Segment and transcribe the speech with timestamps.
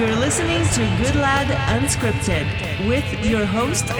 [0.00, 3.84] You're listening to Good Lad Unscripted with your host.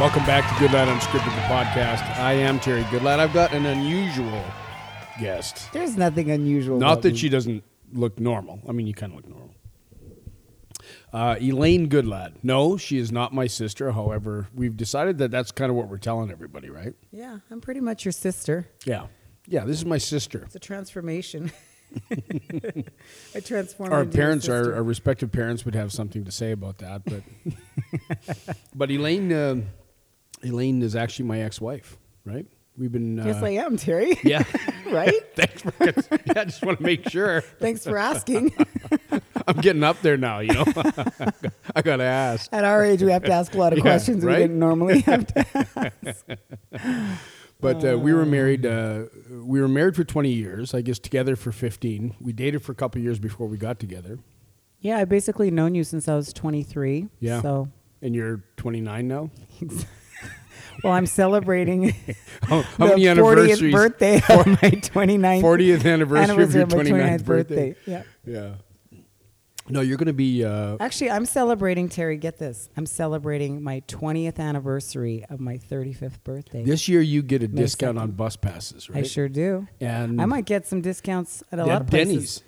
[0.00, 2.18] Welcome back to Good Lad Unscripted, the podcast.
[2.18, 3.20] I am Terry Goodlad.
[3.20, 4.42] I've got an unusual
[5.20, 5.72] guest.
[5.72, 6.80] There's nothing unusual.
[6.80, 7.18] Not about that me.
[7.18, 7.62] she doesn't
[7.92, 8.60] look normal.
[8.68, 9.54] I mean, you kind of look normal.
[11.12, 12.32] Uh, Elaine Goodlad.
[12.42, 13.92] No, she is not my sister.
[13.92, 16.94] However, we've decided that that's kind of what we're telling everybody, right?
[17.12, 18.68] Yeah, I'm pretty much your sister.
[18.84, 19.06] Yeah.
[19.46, 20.42] Yeah, this is my sister.
[20.46, 21.50] It's a transformation.
[23.34, 23.92] I transformed.
[23.92, 27.22] Our parents, our, our respective parents, would have something to say about that, but
[28.74, 29.56] but Elaine, uh,
[30.44, 32.46] Elaine is actually my ex-wife, right?
[32.78, 33.18] We've been.
[33.18, 34.16] Uh, Yes, I am, Terry.
[34.22, 34.44] Yeah.
[34.86, 35.12] right?
[35.34, 35.72] Thanks for.
[35.84, 35.92] yeah,
[36.40, 37.40] I just want to make sure.
[37.40, 38.52] Thanks for asking.
[39.46, 40.38] I'm getting up there now.
[40.38, 40.64] You know,
[41.74, 42.48] I gotta ask.
[42.52, 44.36] At our age, we have to ask a lot of Yeah, questions right?
[44.36, 47.18] we didn't normally have to.
[47.60, 48.64] But uh, we were married.
[48.64, 50.74] Uh, we were married for 20 years.
[50.74, 52.16] I guess together for 15.
[52.20, 54.18] We dated for a couple years before we got together.
[54.80, 57.08] Yeah, I basically known you since I was 23.
[57.20, 57.42] Yeah.
[57.42, 57.68] So,
[58.00, 59.30] And you're 29 now.
[60.82, 61.90] well, I'm celebrating
[62.42, 63.74] How, how the many 40th anniversaries?
[63.74, 67.76] birthday of my 29th 40th anniversary of your of my 29th birthday.
[67.86, 68.02] Yeah.
[68.24, 68.54] Yeah.
[69.72, 70.44] No, you're going to be.
[70.44, 72.68] Uh, Actually, I'm celebrating, Terry, get this.
[72.76, 76.62] I'm celebrating my 20th anniversary of my 35th birthday.
[76.64, 78.00] this year, you get a May discount 2nd.
[78.02, 79.04] on bus passes, right?
[79.04, 79.66] I sure do.
[79.80, 82.12] And I might get some discounts at a lot of places.
[82.12, 82.42] Denny's.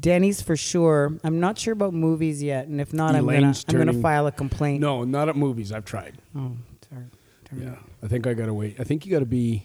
[0.00, 1.12] Denny's for sure.
[1.22, 4.80] I'm not sure about movies yet, and if not, Elaine's I'm gonna file a complaint.
[4.80, 5.70] No, not at movies.
[5.70, 6.16] I've tried.
[6.34, 6.52] Oh,
[6.90, 7.10] darn,
[7.50, 7.62] darn.
[7.62, 8.80] Yeah, I think I got to wait.
[8.80, 9.64] I think you got to be.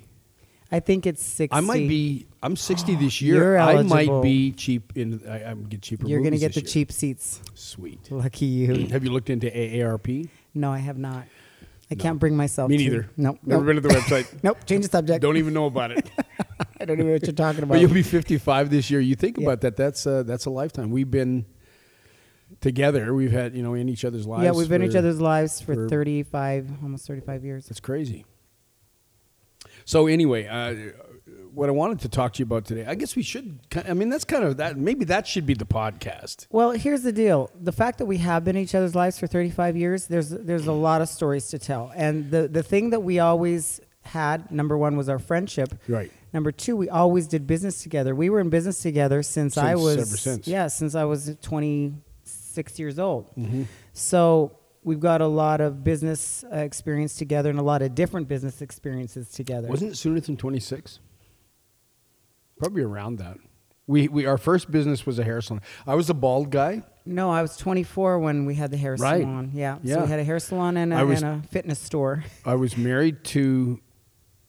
[0.72, 1.56] I think it's sixty.
[1.56, 2.28] I might be.
[2.44, 3.36] I'm 60 this year.
[3.36, 4.22] You're I might eligible.
[4.22, 5.22] be cheap in.
[5.28, 6.08] I, I'm get cheaper.
[6.08, 6.86] You're gonna movies get the this year.
[6.86, 7.42] cheap seats.
[7.56, 8.12] Sweet.
[8.12, 8.88] Lucky you.
[8.92, 10.30] Have you looked into AARP?
[10.54, 11.24] no, I have not.
[11.90, 12.70] I can't bring myself.
[12.70, 12.84] Me to.
[12.84, 13.10] neither.
[13.16, 13.40] Nope.
[13.46, 14.28] Never been to the website.
[14.44, 14.58] Nope.
[14.66, 15.22] Change the subject.
[15.22, 16.10] Don't even know about it.
[16.80, 17.76] I don't even know what you're talking about.
[17.76, 19.00] but you'll be 55 this year.
[19.00, 19.78] You think about that.
[19.78, 20.92] That's uh, that's a lifetime.
[20.92, 21.46] We've been
[22.62, 23.14] together.
[23.14, 24.44] We've had you know in each other's lives.
[24.44, 27.66] yeah, we've been in for- each other's lives for, for- 35, almost 35 years.
[27.68, 28.26] That's crazy.
[29.88, 30.92] So anyway, uh,
[31.54, 33.58] what I wanted to talk to you about today, I guess we should.
[33.88, 34.76] I mean, that's kind of that.
[34.78, 36.46] Maybe that should be the podcast.
[36.50, 39.28] Well, here's the deal: the fact that we have been in each other's lives for
[39.28, 43.00] 35 years, there's there's a lot of stories to tell, and the the thing that
[43.00, 45.74] we always had, number one, was our friendship.
[45.88, 46.12] Right.
[46.34, 48.14] Number two, we always did business together.
[48.14, 50.50] We were in business together since, I was ever since.
[50.50, 53.34] yeah, since I was 26 years old.
[53.38, 53.64] Mm-hmm.
[53.94, 54.57] So
[54.88, 58.62] we've got a lot of business uh, experience together and a lot of different business
[58.62, 59.68] experiences together.
[59.68, 61.00] Wasn't it sooner than 26?
[62.58, 63.38] Probably around that.
[63.86, 65.62] We, we our first business was a hair salon.
[65.86, 66.84] I was a bald guy.
[67.06, 69.22] No, I was 24 when we had the hair Right.
[69.22, 69.52] salon.
[69.54, 69.76] Yeah.
[69.76, 70.04] So Yeah.
[70.04, 72.24] we had a hair salon and a, was- and a fitness store.
[72.46, 73.80] I was married to.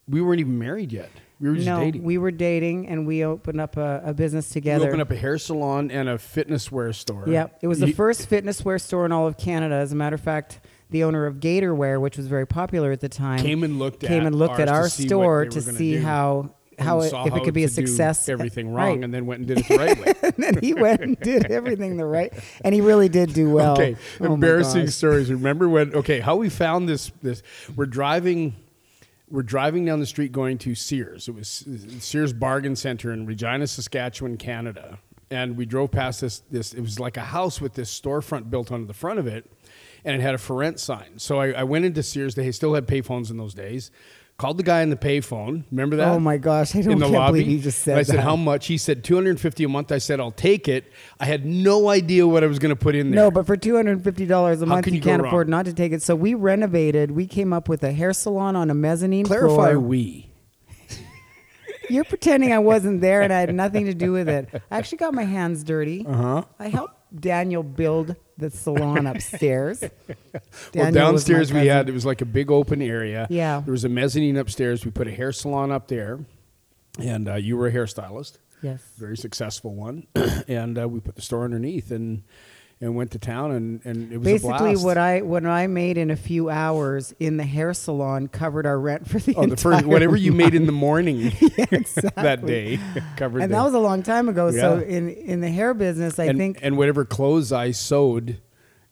[0.08, 1.10] We weren't even married yet.
[1.40, 2.02] We were just no, dating.
[2.02, 4.84] we were dating and we opened up a, a business together.
[4.86, 7.24] We opened up a hair salon and a fitness wear store.
[7.28, 9.76] Yeah, it was the He- first fitness wear store in all of Canada.
[9.76, 10.58] As a matter of fact,
[10.90, 14.00] the owner of Gator Wear, which was very popular at the time, Came and looked
[14.00, 16.02] came at and looked at ours to our store to see do.
[16.02, 18.28] how how it, if it could be a success.
[18.28, 18.88] everything Right.
[18.90, 20.14] wrong, and then went and did it the right way.
[20.22, 22.32] and then he went and did everything the right,
[22.64, 23.72] and he really did do well.
[23.72, 25.30] okay, Oh embarrassing stories.
[25.30, 25.92] Remember when?
[25.94, 27.10] Okay, how we found this?
[27.22, 27.42] This
[27.76, 28.54] we're driving.
[29.30, 31.28] We're driving down the street going to Sears.
[31.28, 31.66] It was
[32.00, 34.98] Sears Bargain Center in Regina, Saskatchewan, Canada.
[35.30, 36.40] And we drove past this.
[36.50, 39.50] This it was like a house with this storefront built onto the front of it,
[40.02, 41.18] and it had a for rent sign.
[41.18, 42.34] So I, I went into Sears.
[42.34, 43.90] They still had payphones in those days.
[44.38, 45.64] Called the guy on the payphone.
[45.72, 46.06] Remember that?
[46.08, 47.40] Oh my gosh, I don't in the lobby.
[47.40, 48.22] believe you just said And I said, that.
[48.22, 51.88] "How much?" He said, 250 a month." I said, "I'll take it." I had no
[51.88, 53.24] idea what I was going to put in there.
[53.24, 55.28] No, but for two hundred and fifty dollars a month, can you, you can't wrong?
[55.32, 56.02] afford not to take it.
[56.02, 57.10] So we renovated.
[57.10, 59.80] We came up with a hair salon on a mezzanine clarify floor.
[59.80, 60.30] we.
[61.90, 64.48] You're pretending I wasn't there and I had nothing to do with it.
[64.70, 66.04] I actually got my hands dirty.
[66.06, 66.44] Uh huh.
[66.58, 69.80] I helped Daniel build the salon upstairs.
[69.82, 69.90] Well,
[70.72, 73.26] Daniel was my downstairs we had it was like a big open area.
[73.30, 73.62] Yeah.
[73.64, 74.84] There was a mezzanine upstairs.
[74.84, 76.20] We put a hair salon up there,
[76.98, 78.82] and uh, you were a hairstylist, yes.
[78.96, 80.06] very successful one,
[80.48, 82.22] and uh, we put the store underneath and
[82.80, 85.98] and went to town and and it was a Basically, what I what I made
[85.98, 89.56] in a few hours in the hair salon covered our rent for the Oh, the
[89.56, 91.18] first whatever you made in the morning
[92.16, 92.78] that day
[93.16, 93.42] covered.
[93.42, 94.50] And the- that was a long time ago.
[94.52, 98.40] So in in the hair business, I and, think and whatever clothes I sewed.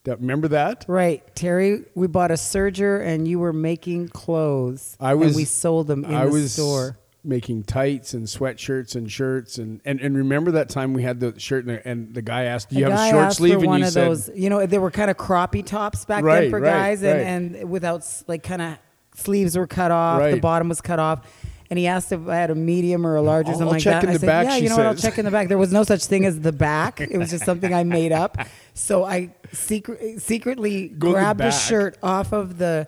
[0.05, 0.85] That remember that?
[0.87, 1.85] Right, Terry.
[1.97, 4.97] We bought a serger, and you were making clothes.
[5.01, 6.97] I was- and we sold them in I the was store.
[7.27, 11.39] Making tights and sweatshirts and shirts and, and, and remember that time we had the
[11.39, 13.67] shirt and the, and the guy asked, "Do you A have a short sleeve?" and
[13.67, 14.31] one you of said, those.
[14.35, 17.17] You know, they were kind of croppy tops back Right, then for right, guys, right.
[17.17, 18.79] and and without like kind of
[19.15, 20.23] sleeves were cut off.
[20.31, 21.27] The bottom was cut off.
[21.69, 23.73] And he asked if I had a medium or a large or I'll- something I'll
[23.73, 24.05] like check that.
[24.05, 24.87] in I the said, back, yeah, you know what?
[24.87, 25.49] I'll check in the back.
[25.49, 27.01] There was no such thing as the back.
[27.01, 28.39] It was just something I made up.
[28.75, 32.87] So I secret, secretly Go the grabbed a shirt off of the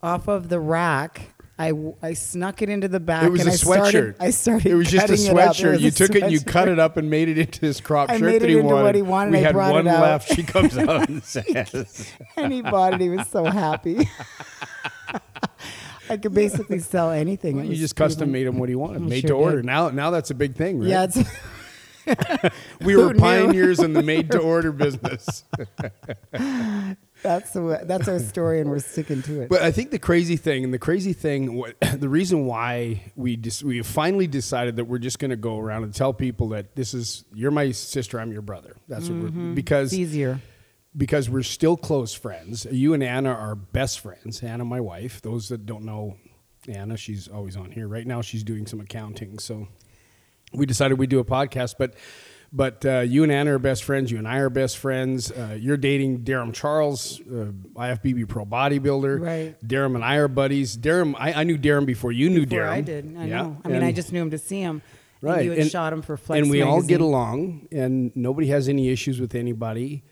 [0.00, 1.22] off of the rack.
[1.60, 3.24] I, I snuck it into the back.
[3.24, 4.16] It was and a I started, sweatshirt.
[4.18, 4.66] I started.
[4.66, 5.80] It was just a it sweatshirt.
[5.80, 8.08] You a took it and you cut it up and made it into this crop
[8.08, 8.82] I shirt made that he into wanted.
[8.82, 9.32] what he wanted.
[9.32, 10.32] We I had one it left.
[10.34, 13.02] She comes out and says, and he bought it.
[13.02, 14.08] He was so happy.
[16.08, 17.58] I could basically sell anything.
[17.58, 19.66] It "You just custom made him what he wanted, I made sure to order." did.
[19.66, 20.88] Now, now that's a big thing, right?
[20.88, 21.06] Yeah,
[22.80, 25.44] we were Who pioneers in the made to order business.
[27.22, 29.48] That's the, that's our story, and we're sticking to it.
[29.48, 33.36] But I think the crazy thing, and the crazy thing, what, the reason why we
[33.36, 36.76] just we finally decided that we're just going to go around and tell people that
[36.76, 38.76] this is you're my sister, I'm your brother.
[38.88, 39.54] That's what we're mm-hmm.
[39.54, 40.40] because it's easier.
[40.96, 42.66] because we're still close friends.
[42.70, 44.42] You and Anna are best friends.
[44.42, 45.22] Anna, my wife.
[45.22, 46.16] Those that don't know
[46.68, 47.88] Anna, she's always on here.
[47.88, 49.38] Right now, she's doing some accounting.
[49.38, 49.68] So
[50.52, 51.76] we decided we'd do a podcast.
[51.78, 51.94] But
[52.52, 54.10] but uh, you and Anna are best friends.
[54.10, 55.30] You and I are best friends.
[55.30, 59.20] Uh, you're dating Darrem Charles, uh, IFBB pro bodybuilder.
[59.20, 59.56] Right.
[59.66, 60.76] Darrem and I are buddies.
[60.76, 62.70] Darrem, I, I knew Darrem before you knew Before Darrem.
[62.70, 63.16] I did.
[63.16, 63.42] I Yeah.
[63.42, 63.56] know.
[63.64, 64.82] I mean, I just knew him to see him.
[65.22, 65.40] Right.
[65.40, 68.68] And you had shot him for Flex And we all get along, and nobody has
[68.68, 70.02] any issues with anybody.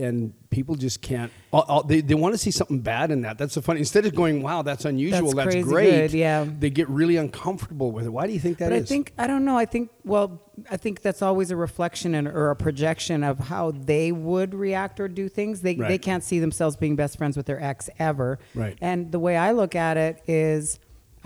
[0.00, 1.32] And people just can't.
[1.52, 3.36] all- all- they they want to see something bad in that.
[3.36, 3.80] That's the funny.
[3.80, 5.32] Instead of going, "Wow, that's unusual.
[5.32, 6.46] That's That's, great," good, yeah.
[6.58, 8.10] they get really uncomfortable with it.
[8.10, 8.84] Why do you think that but is?
[8.84, 9.58] I think I don't know.
[9.58, 10.40] I think well,
[10.70, 15.00] I think that's always a reflection and or a projection of how they would react
[15.00, 15.62] or do things.
[15.62, 18.38] They they can't see themselves being best friends with their ex ever.
[18.54, 18.78] Right.
[18.80, 20.78] And the way I look at it is,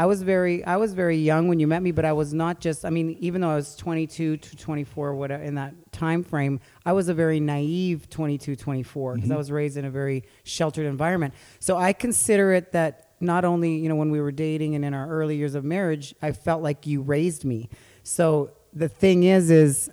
[0.02, 2.58] I was very I was very young when you met me, but I was not
[2.58, 2.84] just.
[2.84, 6.92] I mean, even though I was 22 to 24, whatever in that time frame, I
[6.92, 9.38] was a very naive 22, 24 because I mm-hmm.
[9.38, 11.34] was raised in a very sheltered environment.
[11.60, 14.92] So I consider it that not only you know when we were dating and in
[14.92, 17.68] our early years of marriage, I felt like you raised me.
[18.02, 19.88] So the thing is, is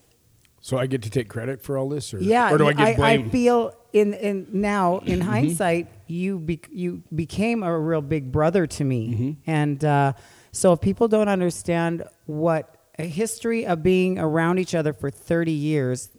[0.60, 0.80] so.
[0.80, 2.96] I get to take credit for all this, or yeah, or do I get I,
[2.96, 3.32] blamed?
[3.32, 5.30] feel in in now in Mm-hmm.
[5.30, 9.52] hindsight, you be, you became a real big brother to me, Mm-hmm.
[9.52, 10.14] and uh,
[10.52, 15.52] so if people don't understand what a history of being around each other for thirty
[15.54, 16.10] years.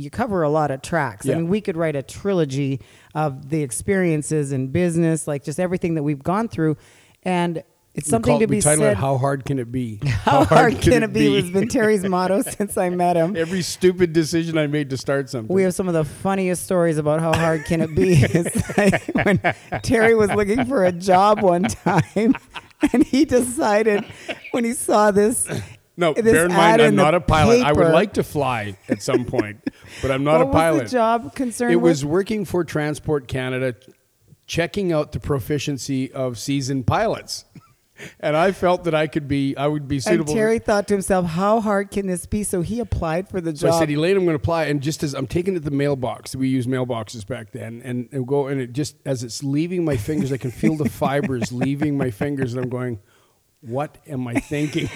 [0.00, 1.26] You cover a lot of tracks.
[1.26, 1.34] Yeah.
[1.34, 2.80] I mean, we could write a trilogy
[3.16, 6.76] of the experiences in business, like just everything that we've gone through,
[7.24, 7.64] and
[7.98, 8.78] it's something call- to be said.
[8.80, 11.40] it "How hard can it be?" How, hard, can, it be?
[11.40, 13.36] Has been Terry's motto since I met him.
[13.36, 15.54] Every stupid decision I made to start something.
[15.54, 18.22] We have some of the funniest stories about how hard can it be.
[18.30, 19.40] It's like when
[19.82, 22.34] Terry was looking for a job one time,
[22.92, 24.04] and he decided
[24.52, 25.48] when he saw this.
[25.96, 27.62] no, this bear in mind, I'm in not a pilot.
[27.62, 29.60] I would like to fly at some point,
[30.02, 30.82] but I'm not what a pilot.
[30.84, 31.90] was the job concerned It with?
[31.90, 33.74] was working for Transport Canada,
[34.46, 37.44] checking out the proficiency of seasoned pilots.
[38.20, 40.34] And I felt that I could be, I would be and suitable.
[40.34, 43.66] Terry thought to himself, "How hard can this be?" So he applied for the so
[43.66, 43.74] job.
[43.74, 44.64] I said, Elaine, I'm going to apply.
[44.64, 48.08] And just as I'm taking it to the mailbox, we used mailboxes back then, and,
[48.12, 51.52] and go, and it just, as it's leaving my fingers, I can feel the fibers
[51.52, 53.00] leaving my fingers, and I'm going,
[53.60, 54.88] what am I thinking?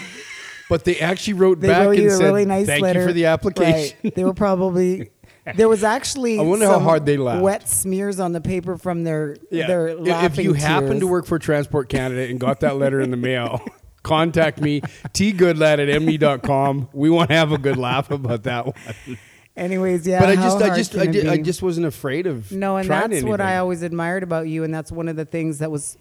[0.69, 3.01] But they actually wrote they back wrote and said, really nice thank letter.
[3.01, 3.99] you for the application.
[4.03, 4.15] Right.
[4.15, 5.11] They were probably.
[5.55, 6.39] There was actually.
[6.41, 7.43] I wonder how hard they laughed.
[7.43, 11.27] Wet smears on the paper from their their If- laughing if you happen to work
[11.27, 13.65] for Transport Canada and got that letter in the mail,
[14.03, 16.89] contact me, tgoodlad at me.com.
[16.93, 19.19] We want to have a good laugh about that one.
[19.55, 20.19] Anyways, yeah.
[20.19, 23.23] but I just, I just, I, did, I just wasn't afraid of No, and that's
[23.23, 25.99] what I always admired about you, and that's one of the things that was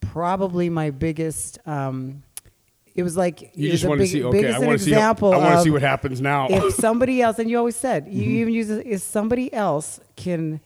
[0.00, 1.58] probably my biggest.
[1.66, 2.22] Um,
[2.98, 4.24] it was like You just want to see.
[4.24, 4.94] Okay, I want to see.
[4.94, 6.48] I want to see what happens now.
[6.50, 8.40] if somebody else, and you always said you Mm-hmm.
[8.40, 10.60] even use if somebody else can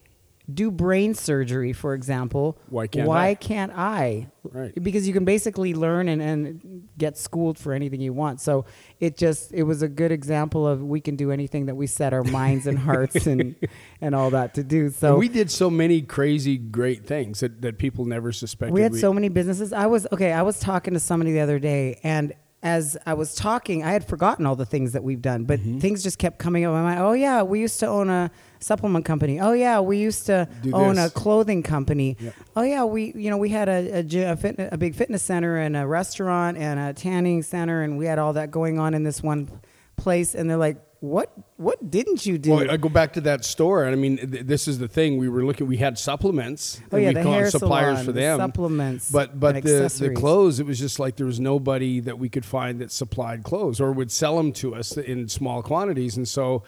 [0.53, 3.35] do brain surgery, for example, Why can't why I?
[3.35, 4.29] can't I?
[4.43, 4.73] Right.
[4.83, 8.41] Because you can basically learn and, and get schooled for anything you want.
[8.41, 8.65] So
[8.99, 12.13] it just it was a good example of we can do anything that we set
[12.13, 13.55] our minds and hearts and
[14.01, 14.91] and all that to do.
[14.91, 18.75] So And we did so many crazy, great things that, that people never suspected.
[18.75, 19.73] we had so many businesses.
[19.73, 20.33] I was okay.
[20.33, 24.07] I was talking to somebody the other day, and as I was talking, I had
[24.07, 25.79] forgotten all the things that we've done, but Mm-hmm.
[25.81, 27.01] things just kept coming up in my mind.
[27.01, 29.41] Oh yeah, we used to own a supplement company.
[29.41, 31.11] Oh yeah, we used to Do own this.
[31.11, 32.17] a clothing company.
[32.21, 32.35] Yep.
[32.57, 35.23] Oh yeah, we you know we had a a, gy- a, fitness, a big fitness
[35.25, 38.95] center and a restaurant and a tanning center, and we had all that going on
[38.95, 39.49] in this one
[39.97, 40.35] place.
[40.37, 41.33] And they're like, "What?
[41.57, 44.47] What didn't you do?" Well, I go back to that store, and I mean, th-
[44.47, 45.19] this is the thing.
[45.19, 45.67] We were looking.
[45.67, 46.81] We had supplements.
[46.93, 48.39] Oh, yeah, we'd the hair suppliers salon, for the them.
[48.39, 52.29] supplements But but the the clothes, it was just like there was nobody that we
[52.29, 56.27] could find that supplied clothes or would sell them to us in small quantities, and
[56.29, 56.63] so.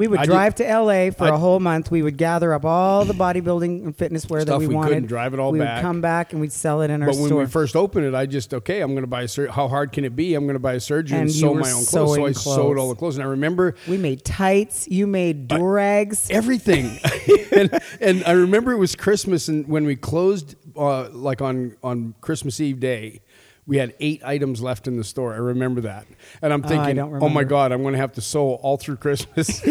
[0.00, 1.90] We would I did- drive to LA for I- a whole month.
[1.90, 4.88] We would gather up all the bodybuilding and fitness wear that Stuff we, we wanted.
[4.94, 5.76] couldn't, drive it all we back.
[5.76, 7.12] would come back and we'd sell it in our store.
[7.12, 7.40] But when store.
[7.40, 8.80] we first opened it, I just okay.
[8.80, 10.34] I'm going to buy a sur- How hard can it be?
[10.34, 11.88] I'm going to buy a surgery and, And you sew were my own clothes.
[11.90, 12.88] So sewing I sewed all clothes.
[12.88, 14.88] the clothes, and I remember we made tights.
[14.88, 16.30] You made durags.
[16.30, 16.98] everything.
[17.52, 22.14] and, and I remember it was Christmas, and when we closed, uh, like on on
[22.22, 23.20] Christmas Eve day,
[23.66, 25.32] we had eight items left in the store.
[25.32, 26.06] I remember that,
[26.42, 28.76] and I'm Oh, thinking, don't oh my god, I'm going to have to sew all
[28.76, 29.62] through Christmas.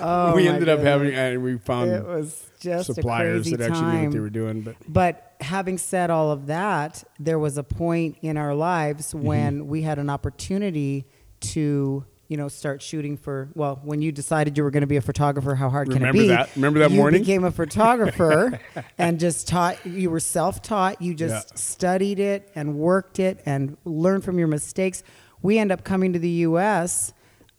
[0.00, 3.70] Oh, we ended up having, and we found It was just suppliers a crazy that
[3.70, 4.60] actually knew what they were doing.
[4.62, 9.26] But But having said all of that, there was a point in our lives Mm-hmm.
[9.26, 11.06] when we had an opportunity
[11.40, 13.48] to, you know, start shooting for.
[13.54, 16.16] Well, when you decided you were going to be a photographer, how hard Remember can
[16.16, 16.28] it be?
[16.30, 16.50] that?
[16.56, 17.20] Remember that you morning?
[17.20, 18.58] You became a photographer
[18.98, 19.86] and just taught.
[19.86, 21.00] You were self-taught.
[21.00, 21.54] You just Yeah.
[21.56, 25.04] studied it and worked it and learned from your mistakes.
[25.42, 27.12] We end up coming to the U.S.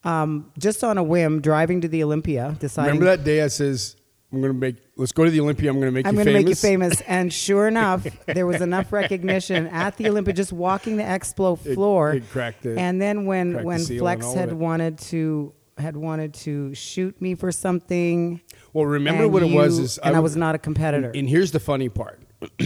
[0.04, 3.96] Um, just on a whim, driving to the Olympia, deciding remember that day I says,
[4.34, 4.76] I'm going to make.
[4.98, 5.70] Let's go to the Olympia.
[5.70, 6.20] I'm going to make you famous.
[6.20, 7.02] I'm going to make you famous.
[7.02, 12.14] And sure enough, there was enough recognition at the Olympia, just walking the expo floor.
[12.14, 15.98] it cracked the- and then when cracked the when Flex and had wanted to had
[15.98, 18.40] wanted to shoot me for something.
[18.72, 21.12] Well, remember and what it was you- is and I, was not a competitor.
[21.14, 22.22] And here's the funny part.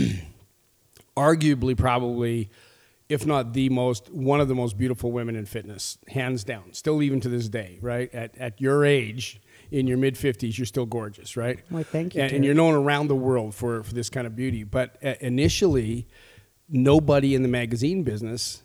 [1.17, 2.49] Arguably, probably,
[3.09, 6.71] if not the most, one of the most beautiful women in fitness, hands down.
[6.73, 8.13] Still, even to this day, right?
[8.13, 11.59] At, at your age, in your mid 50s, you're still gorgeous, right?
[11.69, 14.35] Why, thank you, And, and you're known around the world for, for this kind of
[14.35, 14.63] beauty.
[14.63, 16.07] But uh, initially,
[16.67, 18.61] nobody in the magazine business,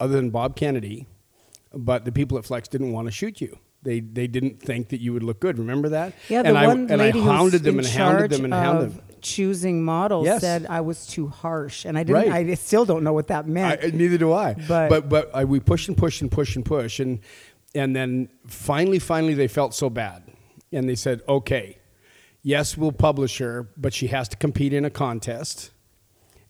[0.00, 1.06] other than Bob Kennedy,
[1.74, 3.58] but the people at Flex didn't want to shoot you.
[3.82, 5.58] They, they didn't think that you would look good.
[5.58, 6.12] Remember that?
[6.28, 8.94] yeah, the and I, one and lady I hounded them and hounded them and hounded
[8.94, 9.02] them.
[9.20, 10.40] choosing models Yes.
[10.40, 12.28] said I was too harsh, and I didn't.
[12.30, 12.48] Right.
[12.50, 13.80] I still don't know what that meant.
[13.84, 14.54] I, neither do I.
[14.54, 17.20] But- but but I, we pushed and pushed and pushed and pushed and
[17.76, 20.22] and then finally finally they felt so bad
[20.72, 21.78] and they said okay
[22.42, 25.70] yes we'll publish her but she has to compete in a contest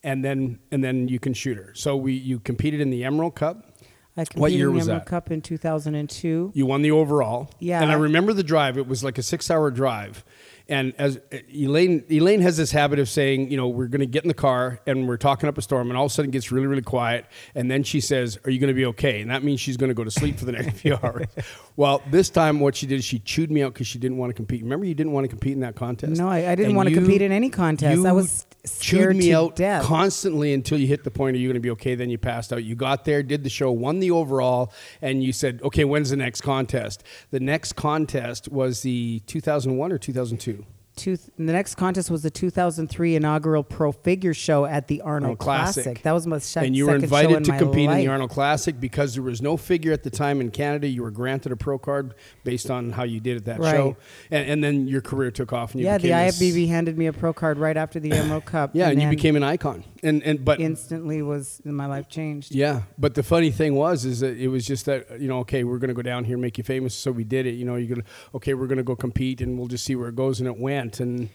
[0.03, 3.35] and then and then you can shoot her so we you competed in the Emerald
[3.35, 3.77] Cup
[4.17, 5.07] I competed What year in the Emerald that?
[5.07, 6.53] Cup in 2002.
[6.55, 7.51] you won the overall.
[7.59, 7.83] Yeah.
[7.83, 8.79] And I remember the drive.
[8.79, 10.25] It was like a six hour drive.
[10.69, 11.21] And as
[11.55, 14.35] Elaine, Elaine has this habit of saying, you know, we're going to get in the
[14.35, 16.67] car and we're talking up a storm, and all of a sudden it gets really,
[16.67, 17.27] really quiet.
[17.55, 19.21] And then she says, Are you going to be okay?
[19.21, 21.27] And that means she's going to go to sleep for the next few hours.
[21.77, 24.31] Well, this time what she did is she chewed me out because she didn't want
[24.31, 24.63] to compete.
[24.63, 26.19] Remember, you didn't want to compete in that contest?
[26.21, 28.05] No, I- I didn't And wanna compete in any contest.
[28.05, 29.85] I was chewed scared me to out death.
[29.85, 31.95] constantly until you hit the point, are you going to be okay?
[31.95, 32.65] Then you passed out.
[32.65, 36.17] You got there, did the show, won the overall, and you said, okay, when's the
[36.17, 37.05] next contest?
[37.31, 40.56] The next contest was the 2001 or 2002?
[40.97, 45.39] Two, the next contest was the 2003 inaugural Pro Figure Show at the Arnold Arnold
[45.39, 45.85] Classic.
[45.85, 46.03] Classic.
[46.03, 48.81] That was my se- and you were invited in to compete in the Arnold Classic
[48.81, 50.89] because there was no figure at the time in Canada.
[50.89, 53.73] You were granted a pro card based on how you did at that Right.
[53.75, 53.97] show,
[54.31, 55.73] and, and then your career took off.
[55.73, 58.71] And you Yeah, the IFBB handed me a pro card right after the Emerald Cup.
[58.73, 59.85] Yeah, and you became an icon.
[60.03, 62.55] And and but instantly was my life changed.
[62.55, 65.63] Yeah, but the funny thing was, is that it was just that you know, okay,
[65.65, 67.53] we're going to go down here, make you famous, so we did it.
[67.55, 70.09] You know, you're gonna, okay, we're going to go compete, and we'll just see where
[70.09, 71.29] it goes, and it went, and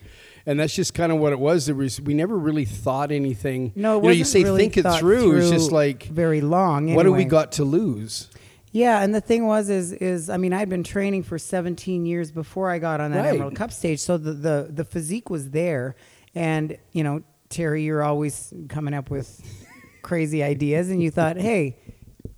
[0.46, 1.66] and that's just kind of what it was.
[1.66, 3.72] There was we never really thought anything.
[3.76, 5.38] No, you know, you say really think it thought through.
[5.38, 6.94] It's just like, very long.
[6.94, 8.30] what do we got to lose?
[8.74, 12.32] Yeah, and the thing was, is is I mean, I'd been training for 17 years
[12.32, 13.36] before I got on that Right.
[13.36, 15.96] Emerald Cup stage, so the, the the physique was there,
[16.34, 19.42] and you know, Terry, you're always coming up with
[20.02, 21.78] crazy ideas, and you thought, hey,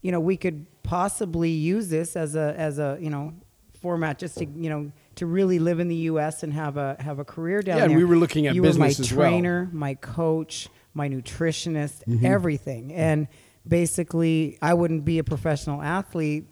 [0.01, 3.33] you know, we could possibly use this as a as a you know
[3.79, 6.43] format just to you know to really live in the U.S.
[6.43, 7.89] and have a have a career down there.
[7.89, 9.29] Yeah, we were looking at you business were my as well.
[9.29, 12.25] trainer, my coach, my nutritionist, Mm-hmm.
[12.25, 12.93] everything.
[12.93, 13.27] And
[13.67, 16.45] basically, I wouldn't be a professional athlete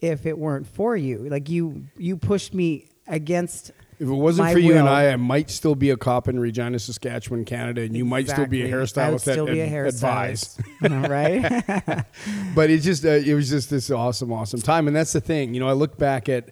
[0.00, 1.28] if it weren't for you.
[1.30, 3.70] Like you, you pushed me against.
[4.00, 4.88] If it wasn't for you and.
[4.88, 8.46] I, I might still be a cop in Regina, Saskatchewan, Canada, and you might still
[8.46, 9.02] be a Exactly.
[9.04, 10.58] I would hairstylist still be a at- advise.
[10.82, 12.04] hairstylist, right?
[12.56, 15.54] but it just uh, it was just this awesome awesome time and that's the thing
[15.54, 16.50] you know i look back at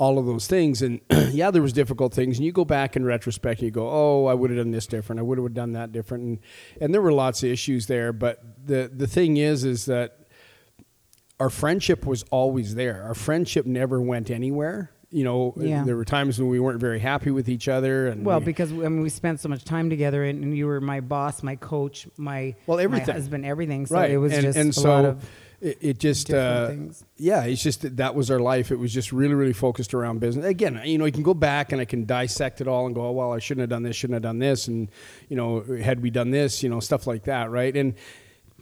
[0.00, 0.82] all of those things.
[0.82, 2.38] And yeah there was difficult things.
[2.38, 4.86] And you go back in retrospect and you go oh i would have done this
[4.86, 5.20] different.
[5.20, 6.24] I would have done that different.
[6.24, 6.38] And,
[6.80, 8.12] and there were lots of issues there.
[8.12, 10.16] But the the thing is is that
[11.38, 13.02] our friendship was always there.
[13.04, 14.90] Our friendship never went anywhere.
[15.12, 15.82] You know Yeah.
[15.84, 18.70] there were times when we weren't very happy with each other and well, we- because
[18.72, 21.56] I mean, we spent so much time together, and, and you were my boss, my
[21.56, 23.14] coach, my Well, my everything.
[23.14, 23.86] husband, everything.
[23.86, 24.10] So right.
[24.10, 25.28] it was and, just and a so lot of
[25.60, 26.72] it, it just uh,
[27.16, 30.18] yeah it's just that, that was our life it was just really really focused around
[30.20, 32.94] business again you know you can go back and i can dissect it all and
[32.94, 34.88] go oh, well i shouldn't have done this shouldn't have done this and
[35.28, 37.94] you know had we done this you know stuff like that right and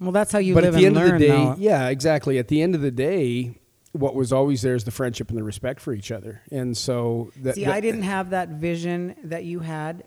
[0.01, 1.15] Well, that's how you but live at the and end learn.
[1.15, 1.55] of the day though.
[1.59, 3.55] yeah exactly at the end of the day
[3.93, 6.43] what was always there is the friendship and the respect for each other.
[6.53, 10.05] And so that, See, that- I didn't have that vision that you had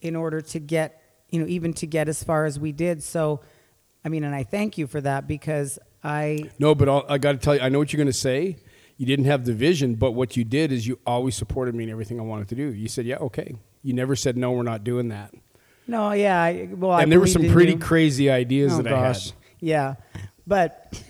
[0.00, 3.02] in order to get, you know, even to get as far as we did.
[3.02, 3.40] So,
[4.02, 7.32] I mean, and I thank you for that because I, No, but I'll, I got
[7.32, 8.56] to tell you, I know what you're going to say.
[8.96, 11.90] You didn't have the vision, but what you did is you always supported me in
[11.90, 12.72] everything I wanted to do.
[12.74, 15.32] You said, "Yeah, okay." You never said, "No, we're not doing that."
[15.86, 17.78] no, yeah, I, well, I and there were some pretty you.
[17.78, 19.34] crazy ideas Oh that gosh, I had.
[19.60, 19.94] yeah,
[20.46, 21.00] but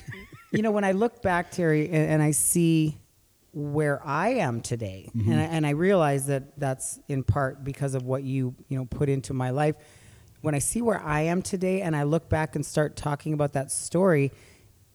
[0.53, 2.99] you know, when I look back, Terry, and, and I see
[3.53, 5.31] where I am today, Mm-hmm.
[5.33, 8.85] and I, and I realize that that's in part because of what you you know
[8.85, 9.77] put into my life.
[10.43, 13.55] When I see where I am today, and I look back and start talking about
[13.55, 14.31] that story,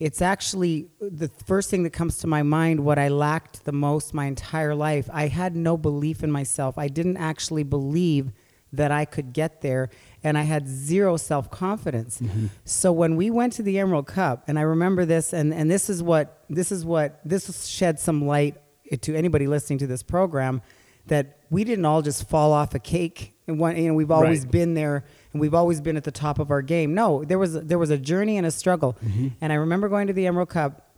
[0.03, 2.81] it's actually the first thing that comes to my mind.
[2.81, 6.77] What I lacked the most my entire life, I had no belief in myself.
[6.77, 8.33] I didn't actually believe
[8.73, 9.89] that I could get there,
[10.21, 12.19] and I had zero self confidence.
[12.19, 12.47] Mm-hmm.
[12.65, 15.89] So when we went to the Emerald Cup, and I remember this, and, and this
[15.89, 18.57] is what this is what this shed some light
[19.01, 20.61] to anybody listening to this program
[21.07, 24.41] that we didn't all just fall off a cake and one you know we've always
[24.43, 24.51] Right.
[24.51, 26.93] been there and we've always been at the top of our game.
[26.93, 28.95] No there was there was a journey and a struggle.
[29.03, 29.29] Mm-hmm.
[29.41, 30.91] And i remember going to the emerald cup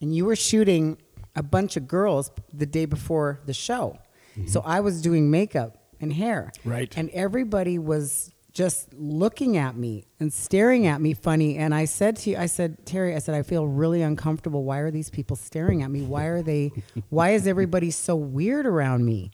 [0.00, 0.98] and you were shooting
[1.36, 3.98] a bunch of girls the day before the show.
[4.36, 4.48] Mm-hmm.
[4.48, 6.52] So i was doing makeup and hair.
[6.64, 6.96] Right.
[6.96, 11.56] and everybody was just looking at me and staring at me funny.
[11.58, 14.62] And i said to you i said terry i said i feel really uncomfortable.
[14.64, 16.02] Why are these people staring at me?
[16.02, 16.70] Why are they
[17.10, 19.32] why is everybody so weird around me?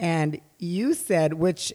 [0.00, 1.72] And you said which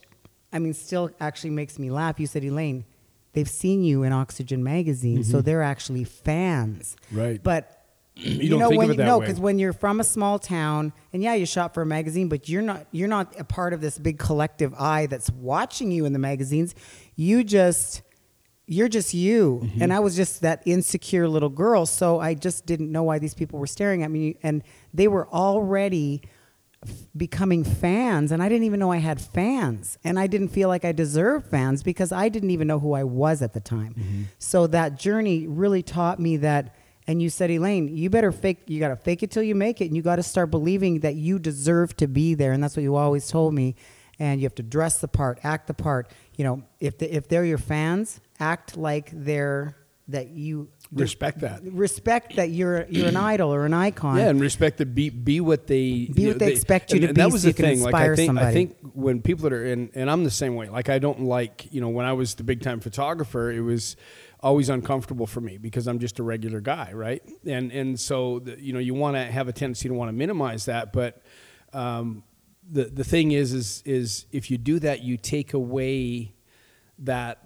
[0.54, 2.20] i mean still actually makes me laugh.
[2.20, 2.86] You said elaine
[3.34, 6.96] they've seen you in oxygen magazine so they're actually fans.
[7.12, 7.42] Right.
[7.44, 7.80] but
[8.16, 11.24] You don't know think when you no because when you're from a small town and
[11.24, 13.98] yeah you shop for a magazine but you're not you're not a part of this
[13.98, 16.76] big collective eye that's watching you in the magazines.
[17.16, 18.04] You just
[18.68, 19.62] you're just you.
[19.64, 19.82] Mm-hmm.
[19.82, 23.34] and i was just that insecure little girl so i just didn't know why these
[23.34, 24.38] people were staring at me.
[24.44, 24.62] And
[24.94, 26.22] they were already
[27.16, 30.84] becoming fans and i didn't even know i had fans and i didn't feel like
[30.86, 34.24] i deserved fans because i didn't even know who i was at the time Mm-hmm.
[34.40, 36.76] so that journey really taught me that
[37.08, 39.82] and you said elaine you better fake you got to fake it till you make
[39.82, 42.76] it and you got to start believing that you deserve to be there and that's
[42.76, 43.76] what you always told me
[44.20, 47.28] and you have to dress the part act the part you know if the, if
[47.28, 49.76] they're your fans act like they're
[50.10, 51.62] that you Respect that.
[51.64, 55.40] respect that you're you're an idol or an icon Yeah, and respect the be be
[55.40, 57.54] what they Be what they expect you and- to and be That was so the
[57.54, 57.82] thing.
[57.82, 60.68] like I think I think when people that are in, and I'm the same way.
[60.70, 63.96] Like I don't like you know when I was the big time photographer, it was
[64.42, 67.24] always uncomfortable for me because I'm just a regular guy, right?
[67.46, 70.14] And and so the, you know you want to have a tendency to want to
[70.14, 71.22] minimize that, but
[71.72, 72.24] um,
[72.70, 76.34] the the thing is is is if you do that, you take away
[77.00, 77.40] that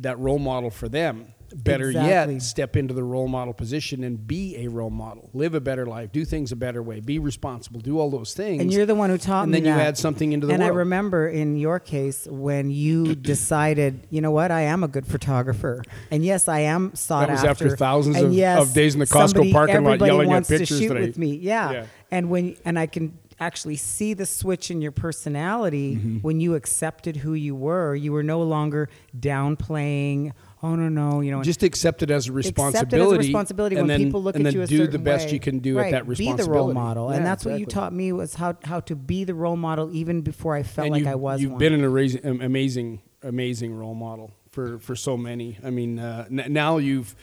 [0.00, 1.32] that role model for them.
[1.54, 2.34] Better Exactly.
[2.34, 5.30] yet, step into the role model position and be a role model.
[5.34, 6.10] Live a better life.
[6.12, 7.00] Do things a better way.
[7.00, 7.80] Be responsible.
[7.80, 8.62] Do all those things.
[8.62, 9.86] And you're the one who taught and me And then you that.
[9.88, 10.72] add something into the and world.
[10.74, 15.06] I remember in your case when you decided, you know what, I am a good
[15.06, 19.00] photographer, and yes, I am sought That was after thousands of- yes, of days in
[19.00, 21.36] the Costco somebody- parking lot yelling at pictures to shoot that I- with me.
[21.36, 21.70] Yeah.
[21.72, 21.84] Yeah.
[22.10, 26.18] and when and I can actually see the switch in your personality Mm-hmm.
[26.18, 27.94] when you accepted who you were.
[27.96, 28.88] You were no longer
[29.18, 30.32] downplaying.
[30.64, 31.42] Oh no, no, you know.
[31.42, 33.02] just accept it as a Accept it responsibility.
[33.10, 34.98] as a responsibility when then, people look and at then you a do certain the
[35.00, 35.32] best way.
[35.32, 35.86] you can do right.
[35.86, 38.34] at that responsibility Be the role model, and Yeah, that's what you taught me was
[38.34, 41.40] how how to be the role model even before I felt and like I was
[41.42, 41.58] You've one.
[41.58, 45.58] been an amazing, amazing, amazing role model for for so many.
[45.64, 47.16] I mean, uh, n- now you've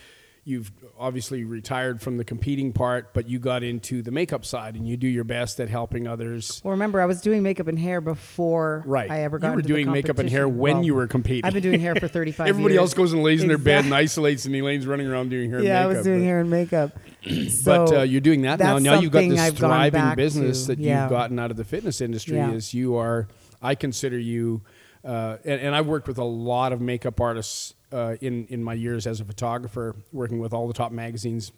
[0.44, 4.88] you've obviously retired from the competing part, but you got into the makeup side, and
[4.88, 6.60] you do your best at helping others.
[6.64, 9.10] Well, remember, I was doing makeup and hair before Right.
[9.10, 9.50] I ever got.
[9.50, 11.44] You were doing makeup and hair when Well, you were competing.
[11.44, 12.80] I've been doing hair for 35 Everybody years.
[12.80, 15.58] else goes and lays in their bed and isolates, and Elaine's running around doing hair.
[15.58, 16.92] and Yeah, I was doing but- hair and makeup.
[17.64, 18.78] But uh, you're doing that now.
[18.78, 20.66] Now you've got this I've thriving business to.
[20.68, 21.02] that Yeah.
[21.02, 22.36] you've gotten out of the fitness industry.
[22.36, 22.52] Yeah.
[22.52, 23.28] Is you are,
[23.60, 24.62] I consider you,
[25.04, 28.74] uh, and, and I've worked with a lot of makeup artists uh, in in my
[28.74, 31.52] years as a photographer, working with all the top magazines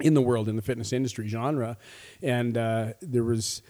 [0.00, 1.76] in the world in the fitness industry genre,
[2.22, 3.62] and uh, there was.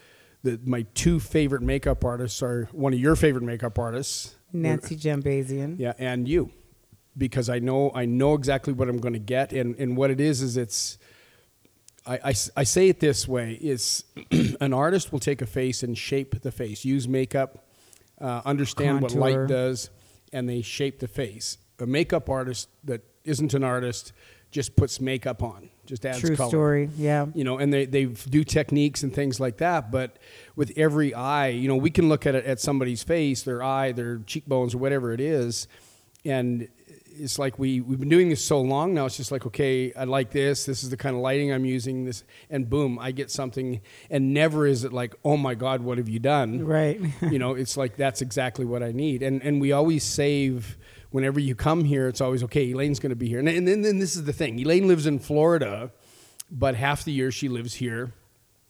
[0.43, 5.77] The, my two favorite makeup artists are one of your favorite makeup artists, Nancy Jambazian.
[5.79, 6.53] yeah, and you,
[7.19, 10.21] because I know I know exactly what I'm going to get, and and what it
[10.21, 10.99] is is it's.
[12.07, 14.05] I I say it this way: is
[14.61, 17.67] an artist will take a face and shape the face, use makeup,
[18.21, 19.91] uh, understand what light does,
[20.33, 21.59] and they shape the face.
[21.79, 24.13] A makeup artist that isn't an artist
[24.51, 26.91] just puts makeup on, just adds True color story.
[26.97, 27.27] Yeah.
[27.35, 29.91] you know, and they, they do techniques and things like that.
[29.91, 30.19] But
[30.55, 33.93] with every eye, you know, we can look at it at somebody's face, their eye,
[33.93, 35.69] their cheekbones, or whatever it is,
[36.25, 36.69] and
[37.19, 39.07] it's like we we've been doing this so long now.
[39.07, 40.67] It's just like okay, I like this.
[40.67, 42.05] This is the kind of lighting I'm using.
[42.05, 43.81] This and boom, I get something.
[44.11, 46.65] And never is it like, oh my god, what have you done?
[46.65, 47.01] Right.
[47.23, 49.23] you know, it's like that's exactly what I need.
[49.23, 50.77] And and we always save.
[51.11, 52.73] Whenever you come here, it's always okay.
[52.73, 54.59] Elaine's going to be here, and, and then, then this is the thing.
[54.59, 55.91] Elaine lives in Florida,
[56.51, 58.13] but half the year she lives here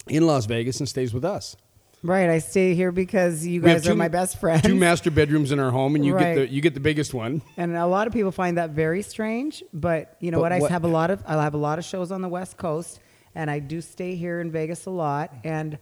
[0.07, 1.57] in Las Vegas and stays with us.
[2.03, 2.29] Right.
[2.31, 4.62] I stay here because you guys are my best friends.
[4.62, 7.42] Two master bedrooms in our home, and you get the you get the biggest one.
[7.57, 10.70] And a lot of people find that very strange, but you know But what?
[10.70, 13.01] I have a lot of I have a lot of shows on the West Coast,
[13.35, 15.33] and I do stay here in Vegas a lot.
[15.42, 15.79] And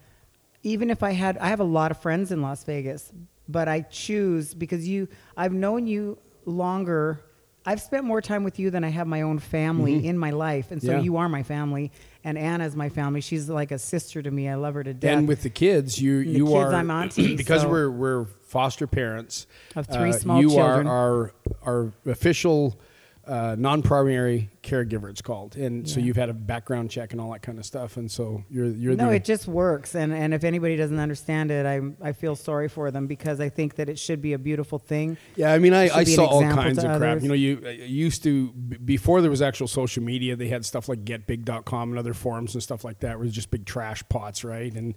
[0.63, 3.13] even if I had, I have a lot of friends in Las Vegas,
[3.49, 7.21] but I choose because you, I've known you longer.
[7.67, 10.71] I've spent more time with you than I have my own family in my life,
[10.71, 10.99] and so Mm-hmm.
[10.99, 11.03] Yeah.
[11.05, 13.23] you are my family, and Anna's my family.
[13.23, 14.51] She's like a sister to me.
[14.51, 15.17] I love her to death.
[15.19, 17.91] And with the kids, you And the you kids, are I'm auntie, because so- we're
[17.91, 20.87] we're foster parents Of three uh, small you children.
[20.87, 21.33] are our
[21.65, 22.79] our official
[23.27, 25.11] uh, non-primary caregiver.
[25.11, 27.97] It's called, and so you've had a background check and all that kind of stuff.
[27.97, 31.67] And so you're you're no, it just works, and and if anybody doesn't understand it,
[31.67, 34.79] I I feel sorry for them because I think that it should be a beautiful
[34.79, 35.17] thing.
[35.37, 37.23] Yeah, I mean, I, I saw all kinds of crap.
[37.23, 40.37] You know, you uh, used to before there was actual social media.
[40.37, 43.35] They had stuff like GetBig.com and other forums and stuff like that, where it was
[43.35, 44.73] just big trash pots, right?
[44.73, 44.95] And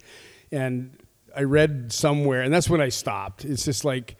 [0.52, 0.98] and
[1.36, 3.46] I read somewhere, and that's when I stopped.
[3.46, 4.18] It's just like,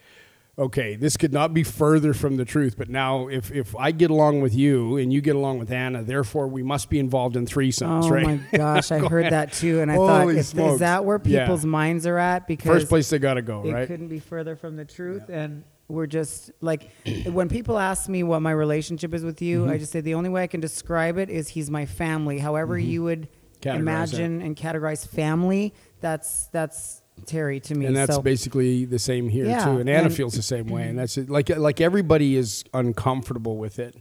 [0.60, 2.76] okay, this could not be further from the truth.
[2.78, 6.04] But now, if if I get along with you and you get along with Anna,
[6.04, 8.26] therefore we must be involved in threesomes, Oh right?
[8.26, 10.74] Oh my gosh, I heard that too, and I thought, Holy is, smokes.
[10.74, 11.42] is that where Yeah.
[11.46, 12.48] people's minds are at?
[12.48, 13.68] Because First place they got to go, right?
[13.70, 13.88] it right?
[13.88, 16.90] couldn't be further from the truth, and we're just like
[17.32, 19.72] when people ask me what my relationship is with you, Mm-hmm.
[19.72, 22.40] I just say the only way I can describe it is he's my family.
[22.40, 23.28] However, you would
[23.62, 23.70] Mm-hmm.
[23.70, 27.86] Categorize imagine and categorize family, that's that's Terry to me.
[27.86, 29.80] and that's so, basically the same here Yeah, too.
[29.80, 31.30] And Anna and- feels the same way, and that's it.
[31.30, 33.96] like like everybody is uncomfortable with it,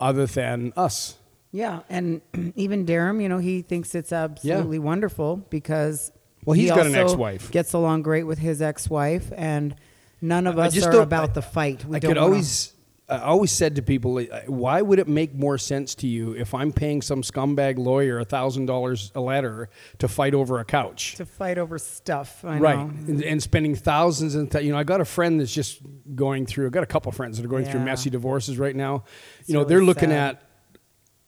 [0.00, 1.16] other than us.
[1.52, 2.20] Yeah, and
[2.56, 6.12] even Darrem, you know, he thinks it's absolutely wonderful because
[6.44, 7.50] Well, he's he got an ex-wife.
[7.50, 9.74] Gets along great with his ex-wife, and
[10.20, 11.84] none of us are about the fight.
[11.86, 12.74] We I don't could always.
[13.10, 16.52] I always said to people, uh, why would it make more sense to you if
[16.52, 21.14] I'm paying some scumbag lawyer thousand dollars a letter to fight over a couch?
[21.16, 22.44] to fight over stuff.
[22.44, 22.90] I right know.
[23.08, 25.80] and, and spending thousands and th- you know i got a friend that's just
[26.14, 29.04] going through i got a couple friends that are going through messy divorces right now
[29.40, 30.34] It's you know really they're looking sad.
[30.36, 30.42] at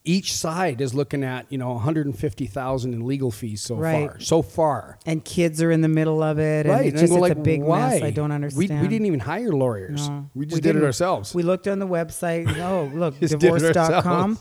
[0.05, 4.09] each side is looking at you know 150000 in legal fees so Right.
[4.09, 7.11] far so far And kids are in the middle of it, and right it's just
[7.13, 8.03] go it's like a big why mess.
[8.03, 8.81] I don't understand.
[8.83, 10.31] we didn't even hire lawyers No.
[10.35, 12.49] we just did it ourselves We looked on the website.
[12.61, 14.39] Oh, look, Just did it divorce.com.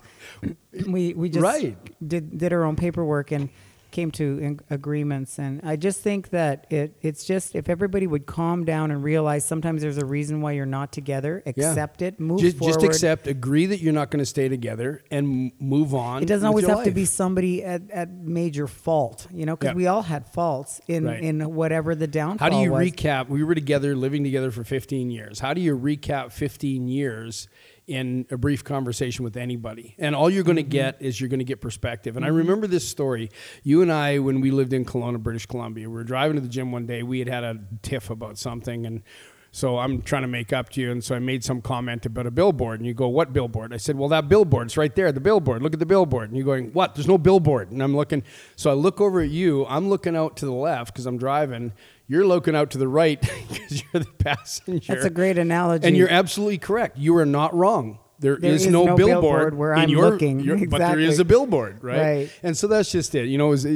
[0.87, 1.77] We we just Right.
[2.05, 3.49] did did our own paperwork and
[3.91, 5.39] came to agreements.
[5.39, 9.45] And I just think that it it's just if everybody would calm down and realize
[9.45, 11.49] sometimes there's a reason why you're not together, Yeah.
[11.71, 12.73] accept it, move just, forward.
[12.73, 16.27] just accept agree that you're not going to stay together and m- move on It
[16.27, 19.77] doesn't always have to be somebody at, at major fault, you know, because Yeah.
[19.77, 21.21] we all had faults in, Right.
[21.23, 22.83] in whatever the downfall How do you was.
[22.91, 23.29] recap?
[23.29, 25.39] We were together, living together for 15 years.
[25.39, 27.47] How do you recap 15 years
[27.89, 29.95] in a brief conversation with anybody?
[29.97, 30.69] And all you're going to Mm-hmm.
[30.69, 32.15] get is you're going to get perspective.
[32.15, 33.31] And I remember this story.
[33.63, 36.47] You and I, when we lived in Kelowna, British Columbia, we were driving to the
[36.47, 37.01] gym one day.
[37.01, 39.01] We had had a tiff about something, and
[39.51, 40.91] so I'm trying to make up to you.
[40.91, 42.79] And so I made some comment about a billboard.
[42.79, 43.73] And you go, What billboard?
[43.73, 45.63] I said, Well, that billboard's right there, the billboard.
[45.63, 46.29] Look at the billboard.
[46.29, 46.95] And you're going, What?
[46.95, 47.71] There's no billboard.
[47.71, 48.23] And I'm looking.
[48.55, 49.65] So I look over at you.
[49.65, 51.73] I'm looking out to the left because I'm driving.
[52.07, 54.93] You're looking out to the right because you're the passenger.
[54.93, 55.87] That's a great analogy.
[55.87, 56.97] And you're absolutely correct.
[56.97, 57.99] You are not wrong.
[58.19, 60.41] There is, is no, no billboard, billboard where in I'm your- looking.
[60.41, 61.97] your- But there is a billboard, right?
[61.99, 62.31] Right.
[62.43, 63.27] And so that's just it.
[63.27, 63.69] You know, it was, uh,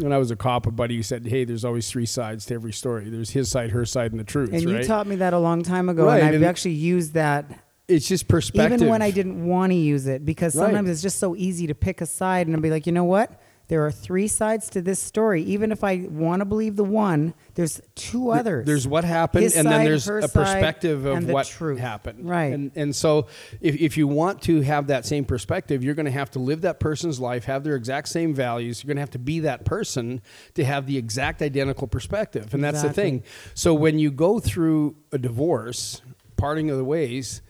[0.00, 2.72] when I was a cop, a buddy said, "Hey, there's always three sides to every
[2.72, 3.10] story.
[3.10, 4.82] There's his side, her side, and the truth." and right?
[4.82, 7.50] you taught me that a long time ago, Right, and I've and- actually used that
[7.88, 8.80] it's just perspective.
[8.80, 10.66] even when I didn't want to use it because Right.
[10.66, 13.04] sometimes it's just so easy to pick a side and I'd be like, you know
[13.04, 13.30] what?
[13.68, 15.42] There are three sides to this story.
[15.42, 18.66] Even if I want to believe the one, there's two others.
[18.66, 21.78] There's what happened, His and then there's her a side, perspective of what truth.
[21.78, 22.26] happened.
[22.26, 22.52] Right.
[22.54, 23.26] And and so
[23.60, 26.62] if, if you want to have that same perspective, you're going to have to live
[26.62, 28.82] that person's life, have their exact same values.
[28.82, 30.22] You're going to have to be that person
[30.54, 32.54] to have the exact identical perspective.
[32.54, 33.22] And that's the thing.
[33.52, 36.00] So when you go through a divorce,
[36.36, 37.42] parting of the ways,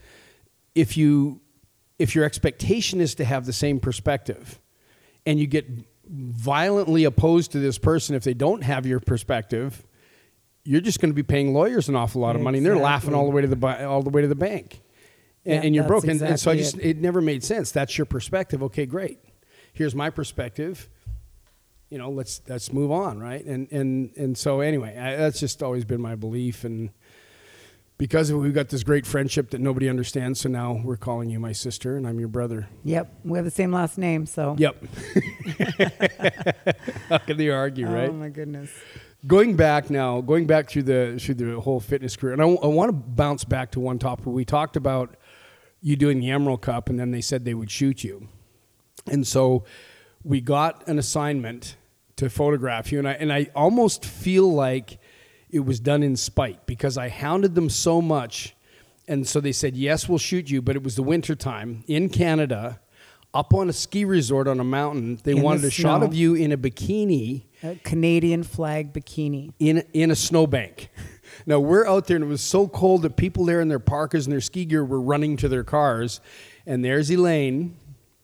[0.74, 1.40] if you
[2.00, 4.58] if your expectation is to have the same perspective
[5.26, 5.66] and you get
[6.08, 9.84] violently opposed to this person if they don't have your perspective,
[10.64, 13.14] you're just going to be paying lawyers an awful lot of money, and they're laughing
[13.14, 14.80] all the way to the all the way to the bank,
[15.44, 16.04] and, Yeah, and you're broke.
[16.04, 17.00] And, and so I exactly just it.
[17.00, 17.70] never made sense.
[17.70, 18.62] That's your perspective.
[18.62, 19.18] Okay, great.
[19.72, 20.88] Here's my perspective.
[21.90, 23.44] You know, let's let's move on, right?
[23.44, 26.90] And and and so anyway, I, that's just always been my belief, and
[27.98, 30.40] because we've got this great friendship that nobody understands.
[30.40, 32.68] So now we're calling you my sister, and I'm your brother.
[32.84, 34.54] Yep, we have the same last name, so.
[34.58, 34.76] Yep.
[37.08, 38.08] How can they argue, oh, right?
[38.08, 38.70] Oh my goodness.
[39.26, 42.88] going back now, going back through the through the whole fitness career, and I, want
[42.88, 44.26] to bounce back to one topic.
[44.26, 45.16] We talked about
[45.82, 48.28] you doing the Emerald Cup, and then they said they would shoot you,
[49.06, 49.64] and so
[50.22, 51.76] we got an assignment
[52.16, 54.98] to photograph you, and I and I almost feel like
[55.50, 58.54] it was done in spite because I hounded them so much,
[59.06, 62.08] and so they said yes, we'll shoot you, but it was the winter time in
[62.08, 62.80] Canada.
[63.34, 66.14] Up on a ski resort on a mountain, they In the wanted a shot of
[66.14, 69.52] you in a bikini A Canadian flag bikini.
[69.58, 70.88] in in a snowbank.
[71.46, 74.24] Now we're out there, and it was so cold that people there in their parkas
[74.26, 76.20] and their ski gear were running to their cars.
[76.66, 77.76] And there's Elaine,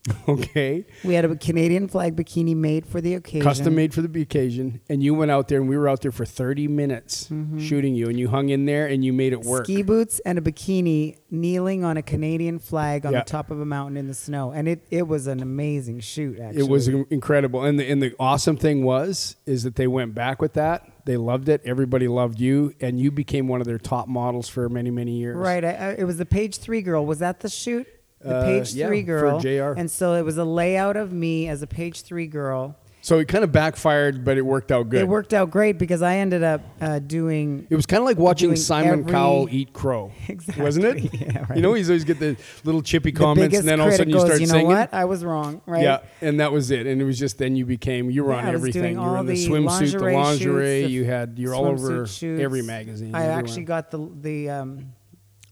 [0.28, 3.42] okay, We had a Canadian flag bikini made for the occasion.
[3.42, 4.80] custom made for the occasion.
[4.90, 7.58] And you went out there, and we were out there for 30 minutes mm-hmm.
[7.58, 9.64] shooting you, and you hung in there, and you made it work.
[9.64, 13.20] Ski boots and a bikini kneeling on a Canadian flag on Yeah.
[13.20, 14.50] the top of a mountain in the snow.
[14.50, 16.60] And it, it was an amazing shoot, actually.
[16.60, 20.42] It was incredible, and the and the awesome thing was is that they went back
[20.42, 20.90] with that.
[21.06, 21.62] They loved it.
[21.64, 25.36] Everybody loved you, and you became one of their top models for many many years.
[25.36, 25.64] Right.
[25.64, 27.06] I, I, it was the page three girl.
[27.06, 27.86] Was that the shoot?
[28.24, 29.40] The Uh, page yeah, three for girl.
[29.40, 29.78] JR.
[29.78, 32.74] And so it was a layout of me as a page three girl.
[33.02, 35.02] So it kind of backfired, but it worked out good.
[35.02, 37.66] It worked out great because I ended up uh, doing.
[37.68, 40.64] It was kind of like watching Simon every- Cowell eat crow, Exactly.
[40.64, 41.12] wasn't it?
[41.20, 41.56] Yeah, right.
[41.56, 42.34] You know, he's always get the
[42.64, 44.68] little chippy the comments, and then all of a sudden you start you know singing.
[44.68, 44.94] what?
[44.94, 45.82] I was wrong, right?
[45.82, 46.86] Yeah, and that was it.
[46.86, 48.94] And it was just then you became you were Yeah, on everything.
[48.94, 52.06] You were in the the swimsuit, the lingerie shoots, the you had you're all over
[52.06, 52.42] shoots.
[52.42, 53.14] every magazine.
[53.14, 53.38] I everywhere.
[53.38, 54.92] actually got the the um,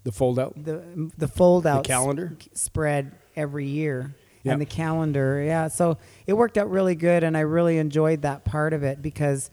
[0.05, 0.55] the fold out.
[0.63, 2.37] the the fold out calendar?
[2.55, 4.53] spread every year Yep.
[4.55, 8.45] and the calendar yeah so it worked out really good and i really enjoyed that
[8.45, 9.51] part of it because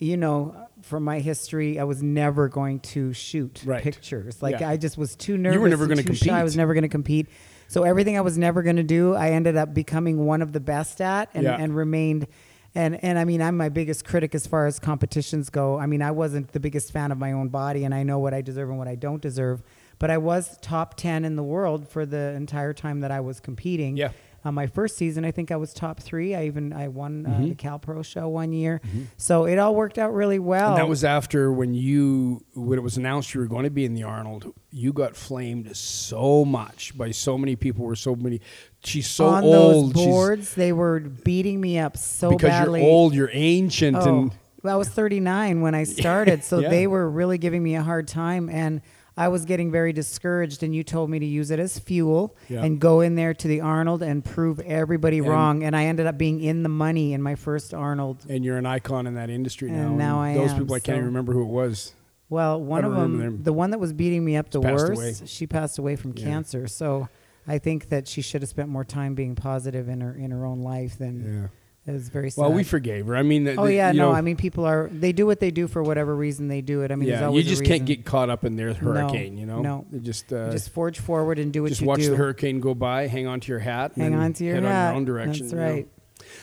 [0.00, 3.82] you know from my history i was never going to shoot Right.
[3.84, 4.70] pictures like Yeah.
[4.70, 6.40] i just was too nervous You were never gonna too shy.
[6.40, 7.28] i was never going to compete
[7.68, 10.60] so everything i was never going to do i ended up becoming one of the
[10.60, 11.56] best at and, Yeah.
[11.60, 12.26] and remained
[12.74, 15.78] and and I mean I'm my biggest critic as far as competitions go.
[15.78, 18.34] I mean I wasn't the biggest fan of my own body and I know what
[18.34, 19.62] I deserve and what I don't deserve,
[19.98, 23.40] but I was top 10 in the world for the entire time that I was
[23.40, 23.96] competing.
[23.96, 24.10] Yeah.
[24.44, 26.32] Uh, my first season, I think I was top three.
[26.36, 27.48] I even I won uh, Mm-hmm.
[27.48, 28.80] the Cal Pro show one year,
[29.16, 30.68] so it all worked out really well.
[30.68, 33.84] And that was after when you when it was announced you were going to be
[33.84, 34.52] in the Arnold.
[34.70, 37.86] You got flamed so much by so many people.
[37.86, 38.40] Were so many.
[38.84, 39.52] She's so on old.
[39.52, 40.54] those she's- boards.
[40.54, 42.82] They were beating me up so because badly.
[42.82, 43.14] you're old.
[43.16, 44.32] You're ancient, Oh, and
[44.62, 46.68] well, I was 39 when I started, so Yeah.
[46.68, 48.80] they were really giving me a hard time, and
[49.16, 50.62] I was getting very discouraged.
[50.62, 52.62] And you told me to use it as fuel Yeah.
[52.64, 55.62] and go in there to the Arnold and prove everybody And- wrong.
[55.62, 58.24] And I ended up being in the money in my first Arnold.
[58.28, 59.88] and you're an icon in that industry now.
[59.88, 61.94] And now I those am, people I can't so- even remember who it was.
[62.28, 63.40] Well, one of them, them.
[63.44, 65.14] the one that was beating me up the worst, away.
[65.26, 66.24] she passed away from Yeah.
[66.24, 66.66] cancer.
[66.66, 67.08] So
[67.46, 70.44] I think that she should have spent more time being positive in her in her
[70.44, 71.48] own life than
[71.86, 72.42] it was very sad.
[72.42, 73.16] Well, we forgave her.
[73.16, 74.10] I mean, Oh yeah, no.
[74.10, 76.82] know, I mean, people are they do what they do for whatever reason they do
[76.82, 76.90] it.
[76.90, 79.38] I mean, there's yeah, you just can't get caught up in their hurricane.
[79.38, 79.86] you know, no.
[79.92, 81.78] You just uh, just, forge forward and do what you do.
[81.78, 82.10] Just watch do.
[82.10, 84.88] the hurricane go by, hang on to your hat, Hang on to your head hat.
[84.88, 85.46] on your own direction.
[85.46, 85.72] That's you know?
[85.72, 85.88] right.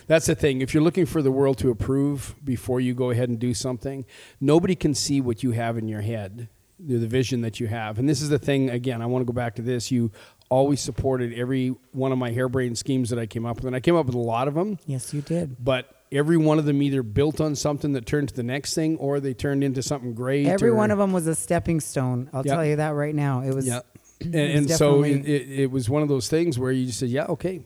[0.07, 0.61] That's the thing.
[0.61, 4.05] If you're looking for the world to approve before you go ahead and do something,
[4.39, 6.47] nobody can see what you have in your head,
[6.79, 7.99] the, the vision that you have.
[7.99, 9.91] And this is the thing, again, I want to go back to this.
[9.91, 10.11] You
[10.49, 13.65] always supported every one of my harebrained schemes that I came up with.
[13.65, 15.55] And I came up with a lot of them, Yes, you did.
[15.63, 18.97] but every one of them either built on something that turned to the next thing
[18.97, 20.45] or they turned into something great.
[20.47, 22.29] Every or- one of them was a stepping stone.
[22.33, 22.53] I'll Yeah.
[22.55, 23.41] tell you that right now.
[23.41, 23.65] It was.
[23.67, 23.79] Yeah.
[24.23, 26.85] And, it was and so it, it, it was one of those things where you
[26.85, 27.65] just said, yeah, okay,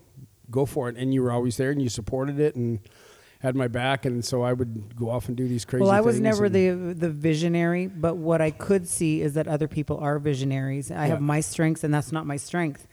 [0.50, 0.96] go for it.
[0.98, 2.80] And you were always there and you supported it and
[3.39, 4.06] had my back.
[4.06, 6.69] And so I would go off and do these crazy Well, I was never the
[6.69, 10.91] the visionary, but what I could see is that other people are visionaries.
[10.91, 12.88] I have my strengths, and that's not my strength.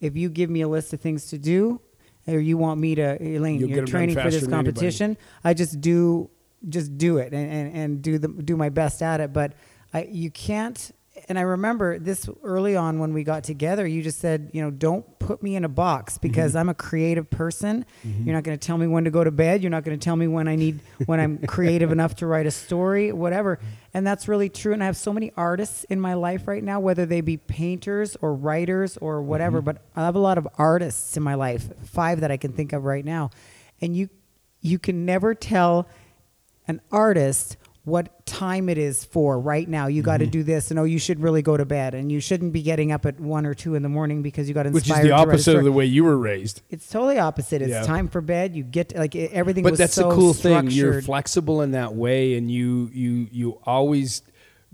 [0.00, 1.80] If you give me a list of things to do,
[2.26, 5.16] or you want me to, Elaine, You'll you're training for this competition.
[5.44, 6.30] I just do
[6.68, 9.32] just do it and, and, and do the do my best at it.
[9.32, 9.52] But
[9.92, 10.90] I you can't.
[11.28, 13.86] And I remember this early on when we got together.
[13.86, 16.28] You just said, you know, don't put me in a box mm-hmm.
[16.28, 17.84] because I'm a creative person.
[18.06, 18.24] Mm-hmm.
[18.24, 19.62] You're not going to tell me when to go to bed.
[19.62, 22.46] You're not going to tell me when I need when I'm creative enough to write
[22.46, 23.58] a story, whatever.
[23.94, 24.72] And that's really true.
[24.72, 28.16] And I have so many artists in my life right now, whether they be painters
[28.20, 29.58] or writers or whatever.
[29.58, 29.66] Mm-hmm.
[29.66, 32.72] But I have a lot of artists in my life, five that I can think
[32.72, 33.30] of right now.
[33.80, 34.08] And you
[34.62, 35.88] you can never tell
[36.68, 39.86] an artist what time it is for right now.
[39.86, 40.30] You got to Mm-hmm.
[40.30, 42.92] do this, and oh, you should really go to bed, and you shouldn't be getting
[42.92, 44.74] up at one or two in the morning because you got inspired.
[44.74, 46.60] which is the to opposite of the way you were raised.
[46.68, 47.62] It's totally opposite.
[47.62, 47.82] It's Yeah.
[47.84, 48.54] time for bed.
[48.54, 49.64] You get like everything.
[49.64, 50.70] But that's so the cool thing.
[50.70, 54.22] You're flexible in that way, and you you you always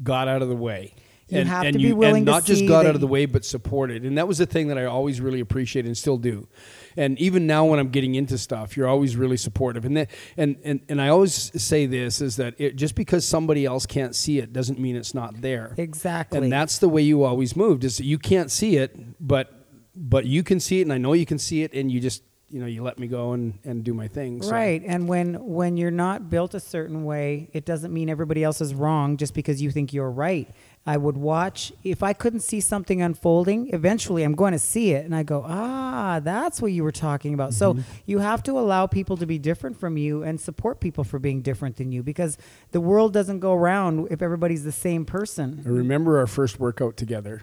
[0.03, 0.95] got out of the way.
[1.29, 3.45] You have to be willing and to not just got out of the way, but
[3.45, 4.05] supported.
[4.05, 6.47] And that was the thing that I always really appreciate and still do.
[6.97, 9.85] And even now, when I'm getting into stuff, you're always really supportive.
[9.85, 13.65] And that, and, and and I always say this is that it, just because somebody
[13.65, 15.75] else can't see it doesn't mean it's not there.
[15.77, 16.39] Exactly.
[16.39, 17.83] And that's the way you always moved.
[17.83, 19.53] Is that you can't see it, but
[19.97, 22.23] but you can see it, and I know you can see it, and you just
[22.49, 24.43] you know you let me go and, and do my thing.
[24.43, 24.51] So.
[24.51, 24.83] Right.
[24.87, 28.75] And when when you're not built a certain way, it doesn't mean everybody else is
[28.75, 30.49] wrong just because you think you're right.
[30.87, 35.05] I would watch if I couldn't see something unfolding, eventually I'm going to see it
[35.05, 38.87] and I go, "Ah, that's what you were talking about." So, you have to allow
[38.87, 42.38] people to be different from you and support people for being different than you because
[42.70, 45.62] the world doesn't go around if everybody's the same person.
[45.66, 47.42] I remember our first workout together,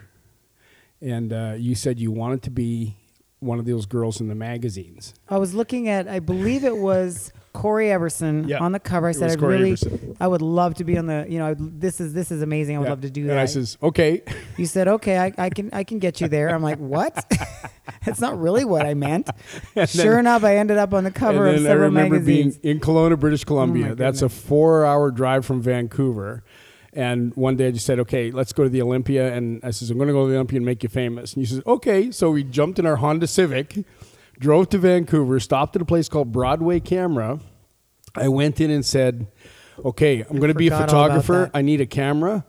[1.01, 2.95] and uh, you said you wanted to be
[3.39, 5.13] one of those girls in the magazines.
[5.27, 9.07] I was looking at, I believe it was Cory Everson Yeah, on the cover.
[9.07, 10.17] I said, was Corey really, Everson.
[10.19, 12.75] I would love to be on the, you know, this is this is amazing.
[12.75, 13.29] I would love to do that.
[13.29, 13.43] and that.
[13.43, 14.23] I says, okay.
[14.57, 16.49] you said, okay, I, I can I can get you there.
[16.49, 17.31] I'm like, what?
[18.05, 19.29] That's not really what I meant.
[19.75, 22.15] And sure enough, I ended up on the cover and of then I several remember
[22.15, 22.57] magazines.
[22.57, 23.89] Oh being in Kelowna, British oh Columbia.
[23.89, 26.43] my That's a four-hour drive from Vancouver.
[26.95, 29.33] And one day I just said, okay, let's go to the Olympia.
[29.33, 31.33] And I says, I'm going to go to the Olympia and make you famous.
[31.33, 32.11] And he says, okay.
[32.11, 33.83] So we jumped in our Honda Civic,
[34.39, 37.39] drove to Vancouver, stopped at a place called Broadway Camera.
[38.15, 39.27] I went in and said,
[39.83, 41.51] okay, I'm going to be a forgot all about photographer.
[41.53, 42.45] I need a camera.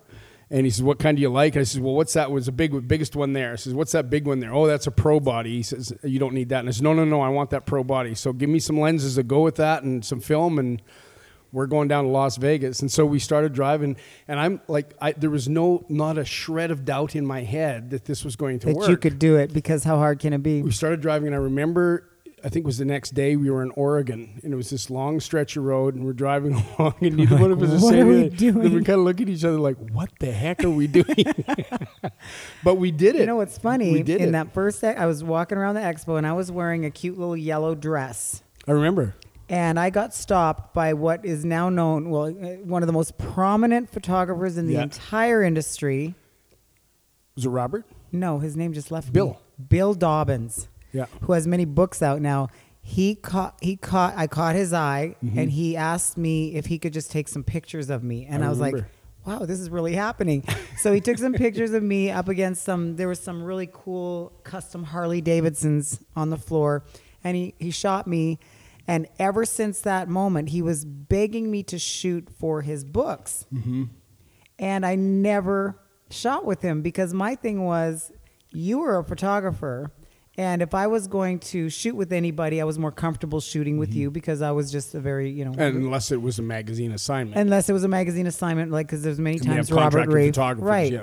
[0.51, 2.31] And he says, "What kind do you like?" I says, "Well, what's that?
[2.31, 4.87] Was the big, biggest one there?" I says, "What's that big one there?" "Oh, that's
[4.87, 7.23] a pro body." He says, "You don't need that." And I says, "No, no, no.
[7.23, 8.15] I want that pro body.
[8.15, 10.83] So give me some lenses to go with that and some film, and
[11.55, 13.97] we're going down to Las Vegas." And so we started driving,
[14.29, 17.91] and I'm like, I, there was no, not a shred of doubt in my head
[17.91, 18.89] that this was going to that work.
[18.91, 20.61] you could do it because how hard can it be?
[20.63, 22.11] we started driving, and I remember,
[22.45, 24.91] I think it was the next day we were in Oregon, and it was this
[24.91, 27.93] long stretch of road, and we're driving along, and neither one of us is "What
[27.93, 28.55] saying anything.
[28.61, 31.25] Then we kind of look at each other like, "What the heck are we doing?"
[32.65, 33.21] but we did it.
[33.21, 33.93] You know what's funny?
[33.93, 34.33] We did In it.
[34.33, 37.37] that first, I was walking around the expo and I was wearing a cute little
[37.37, 38.43] yellow dress.
[38.67, 39.15] I remember.
[39.49, 43.19] And I got stopped by what is now known, well, uh, one of the most
[43.19, 44.83] prominent photographers in the Yeah.
[44.85, 46.15] entire industry.
[47.37, 47.85] Was it Robert?
[48.11, 49.13] No, his name just left me.
[49.13, 49.41] Bill.
[49.69, 50.69] Bill Dobbins.
[50.93, 51.07] Yeah.
[51.23, 52.49] who has many books out now.
[52.81, 55.39] He caught he caught I caught his eye Mm-hmm.
[55.41, 58.47] and he asked me if he could just take some pictures of me and I
[58.47, 58.91] I, was like remember.
[59.27, 60.45] wow this is really happening
[60.79, 64.33] so he took some pictures of me up against some there was some really cool
[64.45, 66.85] custom Harley Davidsons on the floor
[67.25, 68.39] and he he shot me
[68.87, 73.47] and ever since that moment he was begging me to shoot for his books.
[73.53, 73.85] Mm-hmm.
[74.59, 78.13] And I never shot with him because my thing was
[78.51, 79.91] you were a photographer.
[80.37, 83.91] And if I was going to shoot with anybody I was more comfortable shooting with
[83.91, 84.01] mm-hmm.
[84.01, 86.93] you because I was just a very you know And unless it was a magazine
[86.93, 87.41] assignment.
[87.41, 90.61] unless it was a magazine assignment like because there's many times Robert Reiff.
[90.61, 90.93] right.
[90.93, 91.03] yeah.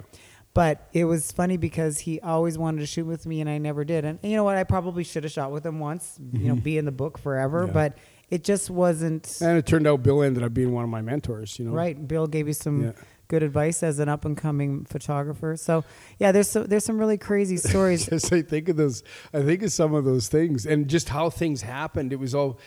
[0.54, 3.84] But it was funny because he always wanted to shoot with me and I never
[3.86, 6.56] did and you know what I probably should have shot with him once you know
[6.56, 7.68] be in the book forever Mm-hmm.
[7.78, 7.90] Yeah.
[7.90, 7.98] but
[8.30, 11.60] it just wasn't and it turned out Bill ended up being one of my mentors.
[11.60, 11.72] You know.
[11.74, 12.08] Right.
[12.08, 12.92] Bill gave you some Yeah.
[13.28, 15.58] good advice as an up and coming photographer.
[15.58, 15.84] So
[16.18, 18.08] yeah, there's so, there's some really crazy stories.
[18.32, 19.04] I think of those.
[19.34, 22.14] I think of some of those things and just how things happened.
[22.14, 22.58] It was all.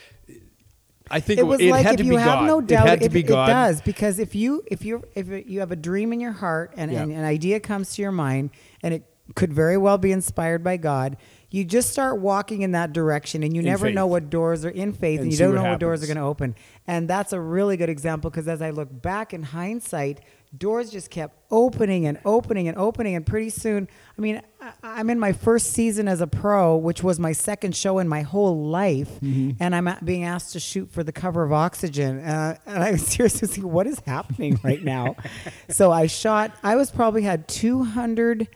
[1.11, 2.47] I think it was it like had if to you have God.
[2.47, 3.47] no it doubt, had to it, be it God.
[3.47, 6.91] does because if you if you if you have a dream in your heart and,
[6.91, 7.03] Yeah.
[7.03, 8.51] and an idea comes to your mind
[8.83, 11.17] and it could very well be inspired by God,
[11.55, 14.71] you just start walking in that direction and you In never know what doors are
[14.71, 16.57] in faith and, And you don't what know what doors are going to open.
[16.89, 20.21] And that's a really good example because as I look back in hindsight,
[20.59, 23.15] doors just kept opening and opening and opening.
[23.15, 23.87] And pretty soon,
[24.19, 27.77] I mean, I, I'm in my first season as a pro, which was my second
[27.77, 29.21] show in my whole life.
[29.21, 29.53] Mm-hmm.
[29.61, 32.19] And I'm being asked to shoot for the cover of Oxygen.
[32.19, 35.15] Uh, and I was seriously thinking, what is happening right now?
[35.69, 38.49] so I shot, I was probably had 200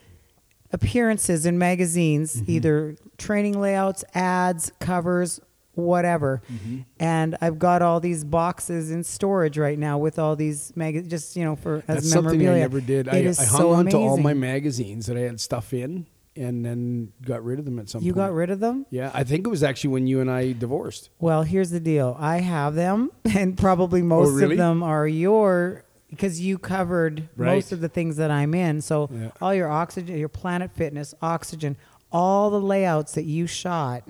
[0.73, 2.51] appearances in magazines, Mm-hmm.
[2.51, 5.41] either training layouts, ads, covers,
[5.75, 6.43] whatever.
[6.53, 6.79] Mm-hmm.
[6.99, 11.37] And I've got all these boxes in storage right now with all these mag just
[11.37, 12.41] you know for as That's something.
[12.49, 13.07] I never did.
[13.09, 15.73] It I, is I hung so on to all my magazines that I had stuff
[15.73, 18.17] in, and then got rid of them at some You point.
[18.17, 18.87] You got rid of them?
[18.91, 21.11] Yeah, I think it was actually when you and I divorced.
[21.21, 22.17] Well, here's the deal.
[22.19, 24.55] I have them, and probably most Oh, really?
[24.55, 27.55] of them are your because you covered Right.
[27.55, 28.81] most of the things that I'm in.
[28.81, 29.31] So Yeah.
[29.41, 31.77] all your oxygen, your Planet Fitness, oxygen,
[32.11, 34.09] all the layouts that you shot,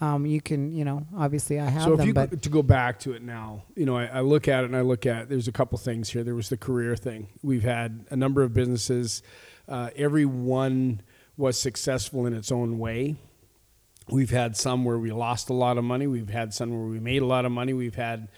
[0.00, 2.62] um, you can, you know, obviously I have so if them, you but to go
[2.62, 5.28] back to it now, you know, I, I look at it and I look at
[5.28, 6.24] there's a couple things here.
[6.24, 7.28] There was the career thing.
[7.42, 9.22] We've had a number of businesses.
[9.68, 11.02] Uh, every one
[11.36, 13.16] was successful in its own way.
[14.08, 16.06] We've had some where we lost a lot of money.
[16.08, 17.72] We've had some where we made a lot of money.
[17.72, 18.28] We've had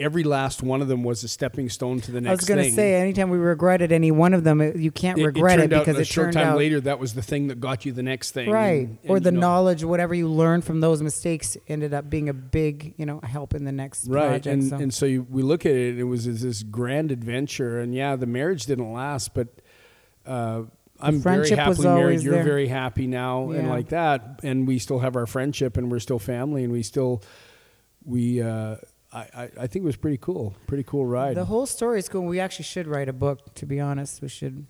[0.00, 2.64] every last one of them was a stepping stone to the next I was going
[2.64, 5.72] to say, anytime we regretted any one of them, it, you can't it, regret it,
[5.72, 7.92] out because a it short time out later that was the thing that got you
[7.92, 10.80] the next thing right, and- or and, the you know, knowledge, whatever you learned from
[10.80, 14.46] those mistakes, ended up being a big, you know, help in the next right project.
[14.46, 14.76] and so.
[14.76, 18.16] and so you, we look at it it was this, this grand adventure and yeah
[18.16, 19.48] the marriage didn't last but
[20.26, 20.62] uh,
[21.02, 22.22] I'm very happily married.
[22.22, 22.44] You're there.
[22.44, 26.20] very happy now, and like that, and we still have our friendship, and we're still
[26.20, 27.22] family, and we still,
[28.04, 28.76] we, uh,
[29.12, 31.36] I, I, think it was pretty cool, pretty cool ride.
[31.36, 32.22] the whole story is cool.
[32.22, 33.54] We actually should write a book.
[33.56, 34.64] To be honest, we should.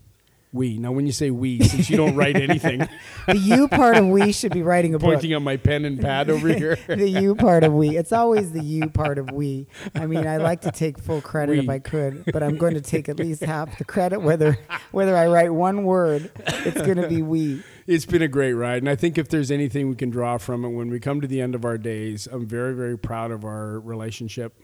[0.53, 2.80] we now, when you say we, since you don't write anything,
[3.28, 5.12] The you part of we should be writing a book.
[5.12, 6.76] pointing at my pen and pad over here.
[6.88, 7.97] the you part of we.
[7.97, 9.68] It's always the you part of we.
[9.95, 12.80] I mean, I like to take full credit if I could, but I'm going to
[12.80, 14.20] take at least half the credit.
[14.22, 14.59] Whether
[14.90, 16.32] whether I write one word,
[16.66, 17.62] it's going to be we.
[17.86, 20.64] It's been a great ride, and I think if there's anything we can draw from
[20.64, 23.44] it when we come to the end of our days, I'm very, very proud of
[23.44, 24.54] our relationship,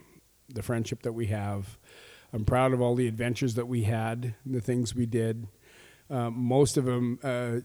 [0.48, 1.78] the friendship that we have.
[2.32, 5.48] I'm proud of all the adventures that we had, the things we did.
[6.10, 7.56] Um, most of them, uh,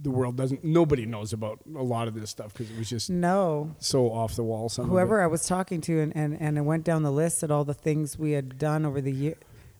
[0.00, 0.62] the world doesn't.
[0.64, 4.36] Nobody knows about a lot of this stuff because it was just No, so off
[4.36, 4.68] the wall.
[4.68, 5.20] Some whoever.
[5.20, 7.74] I was talking to, and, and and I went down the list at all the
[7.74, 9.34] things we had done over the year.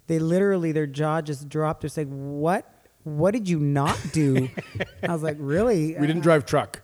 [0.09, 1.83] They literally, their jaw just dropped.
[1.83, 2.67] They're saying, "What?
[3.05, 4.49] What did you not do?"
[5.03, 5.97] I was like, "Really?
[5.99, 6.83] we didn't drive truck.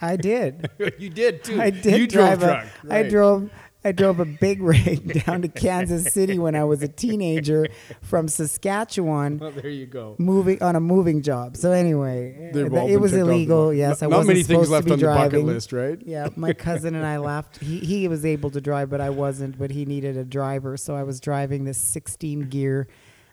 [0.00, 0.68] I did.
[0.98, 1.60] you did too.
[1.60, 2.92] I did You drive drove a, truck.
[2.92, 3.50] I drove
[3.84, 7.66] I drove a big rig down to Kansas City when I was a teenager
[8.00, 10.14] from Saskatchewan Well, there you go.
[10.18, 11.56] moving on a moving job.
[11.56, 13.72] So anyway, th- it was illegal.
[13.74, 15.46] Yes, I Not- not wasn't many things supposed left to be on the bucket driving.
[15.46, 15.98] list, right?
[16.04, 17.58] Yeah, my cousin and I laughed.
[17.58, 19.58] He he was able to drive, but I wasn't.
[19.58, 22.86] But he needed a driver, so I was driving this 16 gear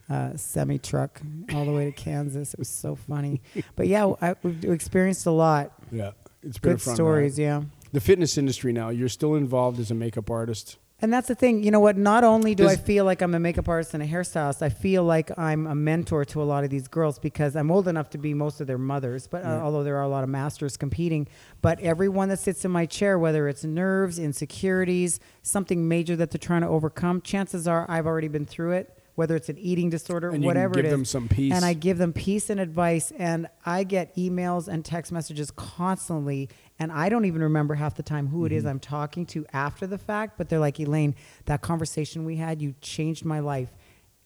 [0.09, 1.21] uh, semi truck
[1.53, 2.53] all the way to Kansas.
[2.53, 3.41] It was so funny.
[3.75, 5.71] But yeah, I, we've experienced a lot.
[5.91, 6.11] Yeah,
[6.43, 7.37] it's Good fun stories.
[7.37, 7.43] ride.
[7.43, 7.63] Yeah.
[7.91, 8.89] The fitness industry now.
[8.89, 10.77] You're still involved as a makeup artist.
[11.01, 11.95] And that's the thing, you know what?
[11.97, 15.05] Not only do I feel like I'm a makeup artist and a hairstylist, I feel
[15.05, 18.17] like I'm a mentor to a lot of these girls because I'm old enough to
[18.17, 19.25] be most of their mothers.
[19.25, 21.29] But uh, although there are a lot of masters competing,
[21.61, 26.37] but everyone that sits in my chair, whether it's nerves, insecurities, something major that they're
[26.37, 28.98] trying to overcome, chances are I've already been through it.
[29.19, 31.51] Whether it's an eating disorder, And whatever give it is, them some peace.
[31.53, 36.47] and I give them peace and advice, and I get emails and text messages constantly,
[36.79, 38.57] and I don't even remember half the time who it Mm-hmm.
[38.59, 41.15] is I'm talking to after the fact, but they're like, Elaine,
[41.47, 43.71] that conversation we had, you changed my life.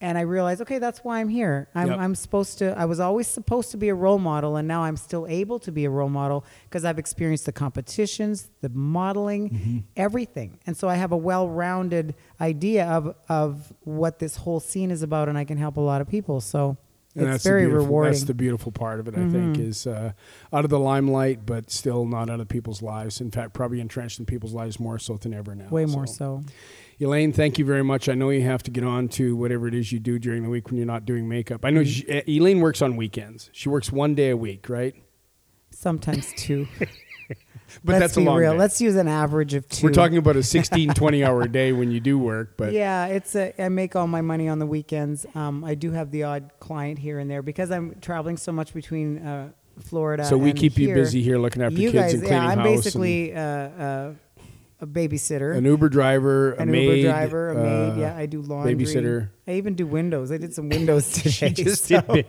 [0.04, 1.70] And I realized, okay, that's why I'm here.
[1.74, 1.98] I'm, Yep.
[2.00, 4.98] I'm supposed to, I was always supposed to be a role model, and now I'm
[4.98, 9.78] still able to be a role model because I've experienced the competitions, the modeling, Mm-hmm.
[9.96, 10.60] everything.
[10.68, 15.04] And so I have a well rounded idea of, of what this whole scene is
[15.04, 16.42] about, and I can help a lot of people.
[16.42, 16.76] So
[17.16, 18.12] And it's very rewarding.
[18.12, 19.70] That's the beautiful part of it, I think, Mm-hmm.
[19.70, 20.12] is uh,
[20.52, 23.22] out of the limelight, but still not out of people's lives.
[23.22, 25.70] In fact, probably entrenched in people's lives more so than ever now.
[25.70, 26.44] Way more so.
[27.00, 28.08] Elaine, thank you very much.
[28.10, 30.50] I know you have to get on to whatever it is you do during the
[30.50, 31.66] week when you're not doing makeup.
[31.66, 33.50] I know she, uh, Elaine works on weekends.
[33.54, 34.94] She works one day a week, right?
[35.72, 36.68] Sometimes two.
[37.84, 38.52] But Let's that's be a long real.
[38.52, 38.58] day.
[38.60, 41.90] Let's use an average of 2 We're talking about a 16, 20 hour day when
[41.90, 43.60] you do work, but yeah, it's a.
[43.60, 45.26] I make all my money on the weekends.
[45.34, 48.74] Um, I do have the odd client here and there because I'm traveling so much
[48.76, 50.24] between uh, Florida.
[50.26, 52.50] so we and keep you busy here looking after You kids guys, and cleaning yeah,
[52.50, 52.68] I'm house.
[52.68, 54.14] basically uh, uh,
[54.84, 55.56] a babysitter.
[55.56, 57.90] an Uber driver, a an maid, Uber driver, a maid.
[57.92, 58.76] uh, Yeah, I do laundry.
[58.76, 59.30] babysitter.
[59.48, 60.32] I even do windows.
[60.32, 61.30] I did some windows today.
[61.32, 62.26] She just so- did.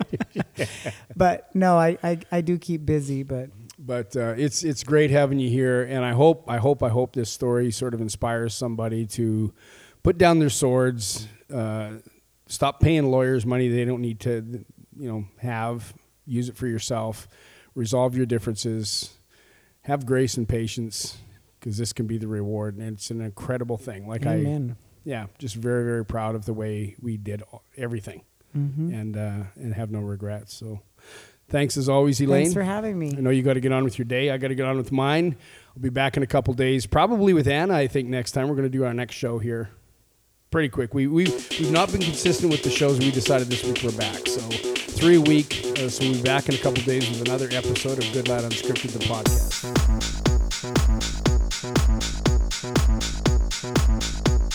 [1.17, 3.23] But no, I, I I do keep busy.
[3.23, 6.89] But But uh, it's it's great having you here, and I hope I hope I
[6.89, 9.53] hope this story sort of inspires somebody to
[10.03, 11.93] put down their swords, uh,
[12.47, 14.65] stop paying lawyers money they don't need to,
[14.97, 15.93] you know, have.
[16.27, 17.29] Use it for yourself.
[17.75, 19.11] Resolve your differences.
[19.83, 21.19] Have grace and patience,
[21.65, 24.07] because this can be the reward, and it's an incredible thing.
[24.07, 24.77] Like I, amen.
[25.03, 27.43] yeah, just very very proud of the way we did
[27.77, 28.23] everything,
[28.55, 28.93] Mm-hmm.
[28.95, 30.53] and uh, and have no regrets.
[30.55, 30.81] So,
[31.49, 32.43] thanks as always, Elaine.
[32.45, 33.15] Thanks for having me.
[33.17, 34.31] I know you got to get on with your day.
[34.31, 35.37] I got to get on with mine.
[35.75, 37.75] I'll be back in a couple days, probably with Anna.
[37.75, 39.71] I think next time we're going to do our next show here.
[40.51, 40.93] Pretty quick.
[40.95, 41.25] We we
[41.59, 42.99] we've not been consistent with the shows.
[43.01, 44.29] We decided this week we're back.
[44.29, 45.65] So three a week.
[45.79, 48.45] Uh, so we'll be back in a couple days with another episode of Good Lad
[48.45, 49.65] Unscripted, the podcast.